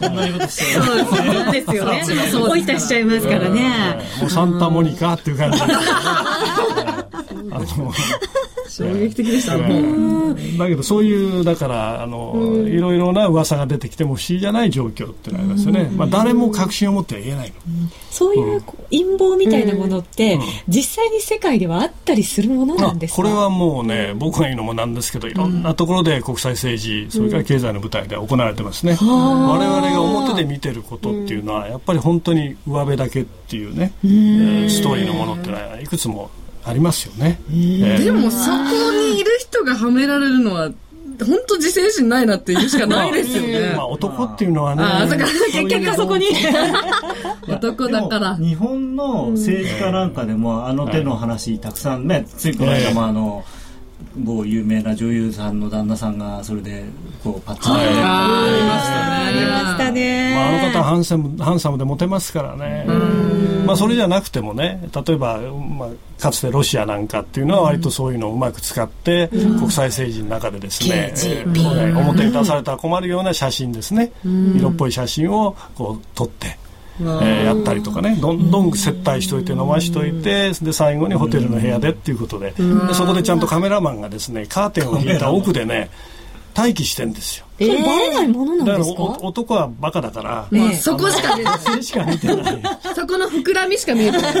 [0.00, 2.04] こんなことしてるそうですよね。
[2.50, 3.98] おいたしちゃいますからね。
[4.20, 5.84] もうサンタモニカっていう感じですよね。
[7.52, 7.92] あ の
[8.72, 9.82] 衝撃的でしたね。
[10.58, 12.34] だけどそういうだからあの、
[12.66, 17.54] いろいろな噂が出てきても不思議じゃない状況っていうのがありますよね、まあ、誰も確信を持っては言えないの、
[18.10, 23.16] そういう陰謀みたいなものって、実際に世界ではあったりするものなんですか？
[23.16, 36.30] これはもうね僕が言うのもなんですけどいろんなところで国際政治それから経済の舞台で行われてますね、我々が表で見てることっていうのはやっぱり本当に上辺だけっていうね、えーストーリーのものっていうのはいくつも
[36.64, 38.04] ありますよね、えー。
[38.04, 38.56] でもそこ
[38.92, 40.70] にいる人がはめられるのは、
[41.18, 43.74] 本当自制心ないなって言うしかないですよね。
[43.76, 43.86] まあ、。
[43.86, 44.82] 男っていうのはね。
[44.82, 46.26] ああ、そっか、そういう結果そこに。
[47.48, 48.36] 男だから。
[48.36, 53.44] 日本の政治家なんかでもあの手の話たくさんね、ついこの間もあの、
[54.16, 56.84] 某有名な女優さんの旦那さんがそれで
[57.22, 57.74] こうパッチリ。
[57.74, 57.86] はい。
[57.86, 57.90] あ
[58.50, 59.26] りましたね。
[59.26, 60.34] ありましたね。
[60.34, 62.84] まあ、あの方はハンサムハンサムでモテますからね、
[63.66, 76.58] まあ、それじゃなくてもね例えば、まあ、かつてロシアなんかっていうのは割とそういうのをうまく使って、国際政治の中でですね、えー表に出されたら困るような写真ですね、色っぽい写真をこう撮って。
[77.00, 78.16] えーやったりとかね。
[78.20, 82.50] どんどん接待しといて飲ましといてで最後にホテルの部屋でっていうことで。
[82.52, 85.90] でそこでちゃんとカメラマンがですねカーテンを引いた奥でね
[86.54, 91.82] 待機してんですよそれバレないものなんだからですかお男はバカだから、まあそこしか出ない。
[91.84, 92.62] しか見てない。
[92.94, 94.32] そこの膨らみしか見えてない。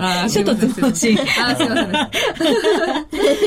[0.00, 1.18] あーちょっと図星。
[1.18, 2.10] あー、すいません。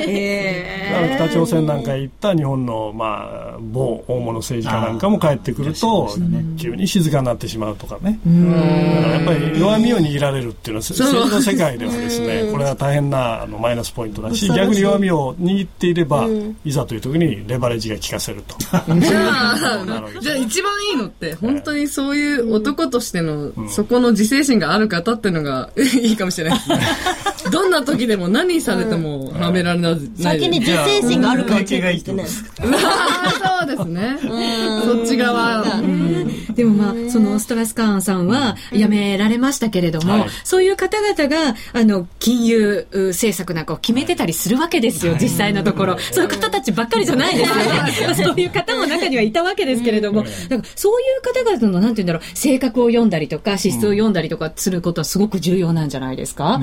[0.08, 6.10] えだから北朝鮮なんか行った日本の、まあ、某大物政治家なんかも帰ってくると、
[6.58, 8.20] 急に静かになってしまうとかね。
[8.26, 16.28] だからやっぱり弱みを握られるっていうのは、せ政治の世界ではですね、これは大変なあのマイナスポイントだし、逆に弱みを握っていれば、
[16.66, 18.58] いざという時にレバレッジが効かせると。
[19.00, 19.76] じゃあ、
[20.20, 26.60] じゃあ一番いいのって、本当にそういう男としての、そこの自制心がある方っていうのが いいかもしれない。
[26.60, 26.80] ですね。
[27.52, 29.98] どんな時でも何されてもはめられない。
[30.22, 32.26] 先に自制心があるかをチェックしてね。
[32.62, 34.18] あー側ですね。
[34.86, 35.64] そっち側。
[36.54, 40.30] でもまあ、そのストラスカーンさんは辞められましたけれども、はい。
[40.44, 45.98] そういう方々が、あの、金融う政策なんかを決めてたりするわけですよ、実際のところ。
[46.12, 47.64] そういう方たちばっかりじゃないですよね。
[47.68, 56.60] ま あそういう方も中にはいたわけですけれども、だからそういう方々の、なんて言うんだろう、性格を読んだりとか、資質を読んだりとかすることはすごく重要なんじゃないですか？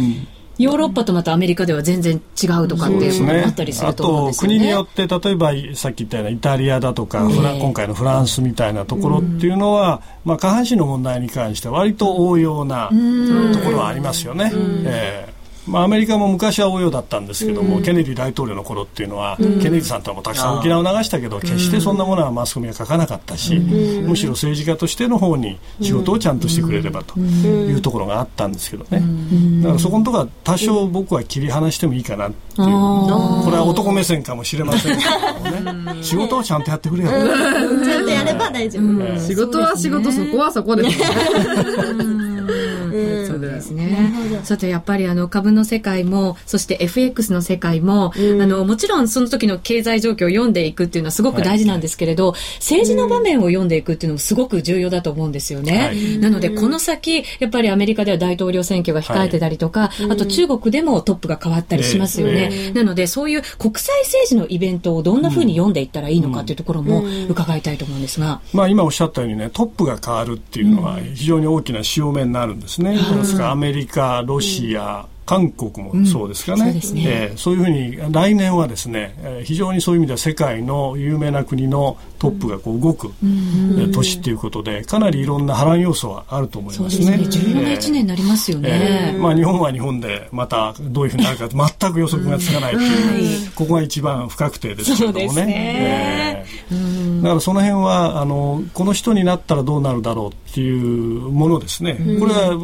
[0.59, 4.57] ヨーロッパとまたアメリカでは全然違うとかっていうこともあったりすあると思うんとですよね。
[4.59, 14.53] 国によって例えばさっき言ったようなイタリアだとか、フラン今回のフランスみたいなところっていうのは、まあ、下半身の問題に関しては割と応用なところはありますよね。
[14.55, 15.35] ええ
[15.67, 29.03] まあ、アメリカも昔は応用だったんですけども、ケネディ大統領の頃っていうのは、ケネディさんとはもうたくさん沖縄を流したけど、決してそんなものはマスコミは書かなかったし、むしろ政治家としての方に仕事をちゃんとしてくれればというところがあったんですけどね。
[29.63, 35.05] だからそこのところは多少僕は切り離してもいいかなっていう、これは男目線かもしれませんけ
[35.65, 37.11] どもね、仕事をちゃんとやってくれよ。
[37.11, 39.03] ちゃんとやれば大丈夫。
[39.03, 41.05] ええ仕事は仕事、そこはそこですね。
[43.27, 44.13] そうですね。
[44.43, 55.79] さて、やっぱりあの株の世界も、そして FX の世界も、あの、もちろんその時の経済状況を読んでいくっていうのはすごく大事なんですけれど、政治の場面を読んでいくっていうのもすごく重要だと思うんですよね。
[55.79, 56.19] はい。
[56.19, 62.73] なので、この先、やっぱりアメリカでは大統領選挙が控えてたりとか、あと中国でもトップが変わったりしますよね。
[62.75, 68.41] なので、そういう国際政治のイベントをどんな風に読んでいったらいいのかっていうところも伺いたいと思うんですが。
[68.53, 72.97] まあ、今おっしゃったようにねトップが変わるっていうのは非常に大きな潮目になるんですね。
[73.15, 73.43] ですか。
[73.45, 77.03] らアメリカ、ロシア、韓国もそうですかね,、そうですね。
[77.07, 86.91] えーそういうふうに来年はですね、えー非常にそういう意味では世界の有名な国のトップがこう動く、えー年っていうことでかなりいろんな波乱要素はあると思いまね。
[86.91, 87.45] そうですすね。
[87.51, 89.19] 重要な一年になりますよえねー。
[89.21, 91.49] まあ、日本は日本でまたどういうふうになるか
[91.81, 95.47] 全く予測がつかないっていう、ここが一番不確定ですけれどもね。
[95.47, 96.47] ね。
[96.71, 102.59] えーだからその辺はあのこの人になったらどうなるだろうっていうものですね、これは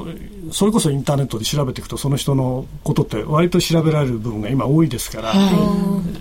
[0.53, 2.50] それこそインターネットで調べていくとその人の
[2.85, 5.33] ことって割と調べられる部分が今多いですから、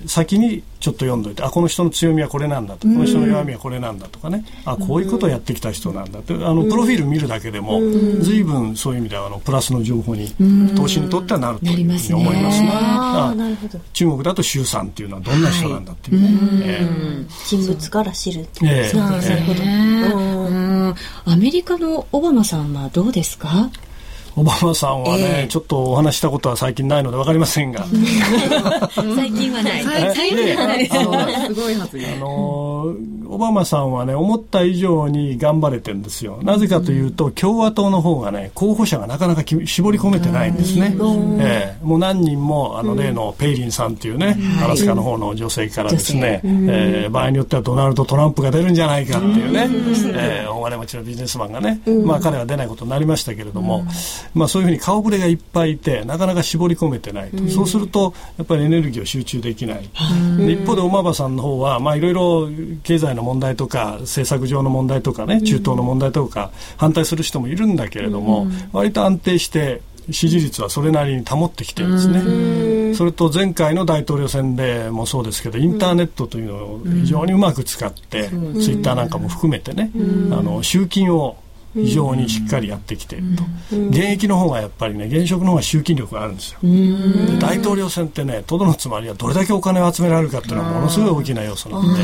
[0.08, 7.80] 先にちょっと読んどいてあこの人の強みはこれなんだとこの人の弱みはこれなんだとかねあこういうことをやってきた人なんだってあのプロフィール見るだけでも
[8.22, 10.28] 随分そういう意味ではあのプラスの情報に
[10.76, 12.70] 投資にとってはなるというふうに思いますね。
[12.72, 13.36] あ
[13.94, 16.28] 中国だと習さんっていうのはどんな人なんだっていうね。
[16.64, 16.88] え
[17.46, 18.48] 人物から知る。
[18.64, 18.92] ええ。
[18.94, 20.12] えなるほどね。
[20.16, 20.20] う
[20.92, 20.96] ん。
[21.26, 23.70] アメリカのオバマさんはどうですか？
[24.40, 27.86] オバマさんはね、ちょっとお話したことは最近ないので分かりませんが、
[28.96, 29.82] 最近はない。
[29.82, 30.88] え最近はない。
[30.88, 32.16] すごい発言。
[32.16, 36.40] あのーオバマさんはね思った以上に頑張れてるんですよ。
[36.42, 40.96] なぜかというと、共和党の方がね候補者がなかなかき絞り込めてないんですね、
[41.40, 41.86] ええ。
[41.86, 49.68] もう何人もあの例のペイリンさんっていうね、アラスカの方の女性からですね、えー場合によってはドナルド・トランプが出るんじゃないかっていうね、
[50.16, 53.86] えー大金持ちのビジネスマンがね、まあ彼は出ないことになりましたけれども、
[54.34, 59.90] まあそういうふうに顔ぶれがいっぱいいてなかなか絞り込めてないと、そうするとやっぱりエネルギーを集中できない、
[60.38, 62.50] で一方でオバマさんの方はまあいろいろ
[62.84, 72.96] 経済の問題とか政策上の問題とかね中東の問題とか反対する人もいるんだけれども、割と安定して支持率はそれなりに保ってきてるんですね。
[72.96, 78.40] それと前回の大統領選でもそうですけどインターネットというのを非常にうまく使って、ツイ
[78.76, 79.92] ッターなんかも含めてね、
[80.32, 81.38] あの集金を
[81.74, 83.44] 非常にしっかりやってきていると、
[83.90, 92.04] 現役の方がやっぱりね現職の方が集金力があるんですよ、で大統領選ってねとどのつまりはどれだけお金を集められるかっていうのはものすごい大きな要素なので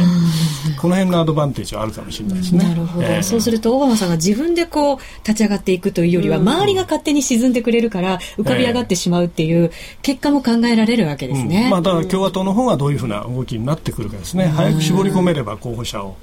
[0.79, 2.63] この辺のアドバンテージはあるかもしれないですね。
[2.63, 3.23] なるほど、ええ。
[3.23, 4.97] そうするとオバマさんが自分でこう
[5.27, 11.63] 立ち上がっていくというよりは、周りが勝手に沈んでくれるから浮かび上がってしまうっていう結果も考えられるわけですね。
[11.65, 11.69] うん。
[11.71, 16.15] まあ、だから共和党の方がどういうふうな動きになってくるかですね、早く絞り込めれば候補者を、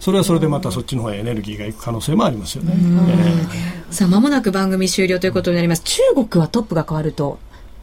[0.00, 2.74] それはそれでまたそっちの方へエネルギーがいく可能性もありますよね。
[3.88, 5.82] えさあ間もなく番組終了ということになります。
[5.82, 7.38] 中国はトップが変わると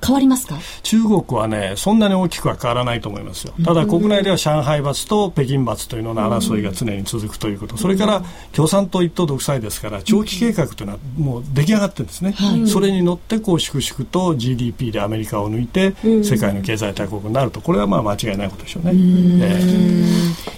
[0.05, 0.55] 変わりますか？
[0.55, 3.53] ー中国はね、そんなに大きくは変わらないと思いますよ。
[3.63, 12.35] ただ国内では上海閥と北京閥というのの争いが常に続くということ、それから共産党一党独裁ですから、長期計画というのはもう出来上がってるんですね。
[12.67, 15.93] それに乗ってこう粛々と GDP でアメリカを抜いて
[16.23, 18.91] 世界の経済大国になると、これはまあ間違いないことでしょうね。
[18.93, 20.15] えー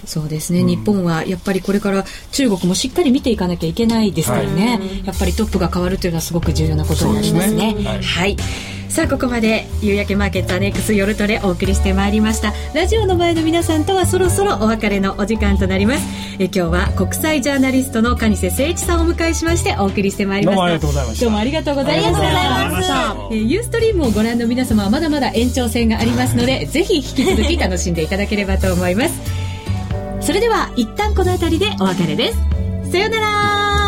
[0.08, 7.74] そうですね、日本はやっぱりこれから中国もしっかり見ていかなきゃいけないですからね、やっぱりトップが変わるというのはすごく重要なことになりますね。
[7.76, 7.88] すね。
[7.88, 8.02] はい。
[8.02, 8.36] はい
[8.88, 12.52] さあここまで夕焼けマーケットアネックス夜トレお送りしてまいりました。
[12.74, 16.04] ラジオの前の皆さんとはそろそろお別れのお時間となります。
[16.40, 20.56] え今日は国際ジャーナリストの蟹瀬誠一さんをお迎えしましてお送りしてまいりました。
[20.56, 21.24] どうもありがとうございました。
[21.24, 22.94] どうもありがとうございましたありがとうございました
[23.30, 29.20] えーユーストリームをご覧の皆様はまだまだ延長戦がありますのでぜひ引き続き楽しんでいただければと思います。
[30.22, 32.38] それでは一旦この辺りでお別れです。
[32.90, 33.87] さようなら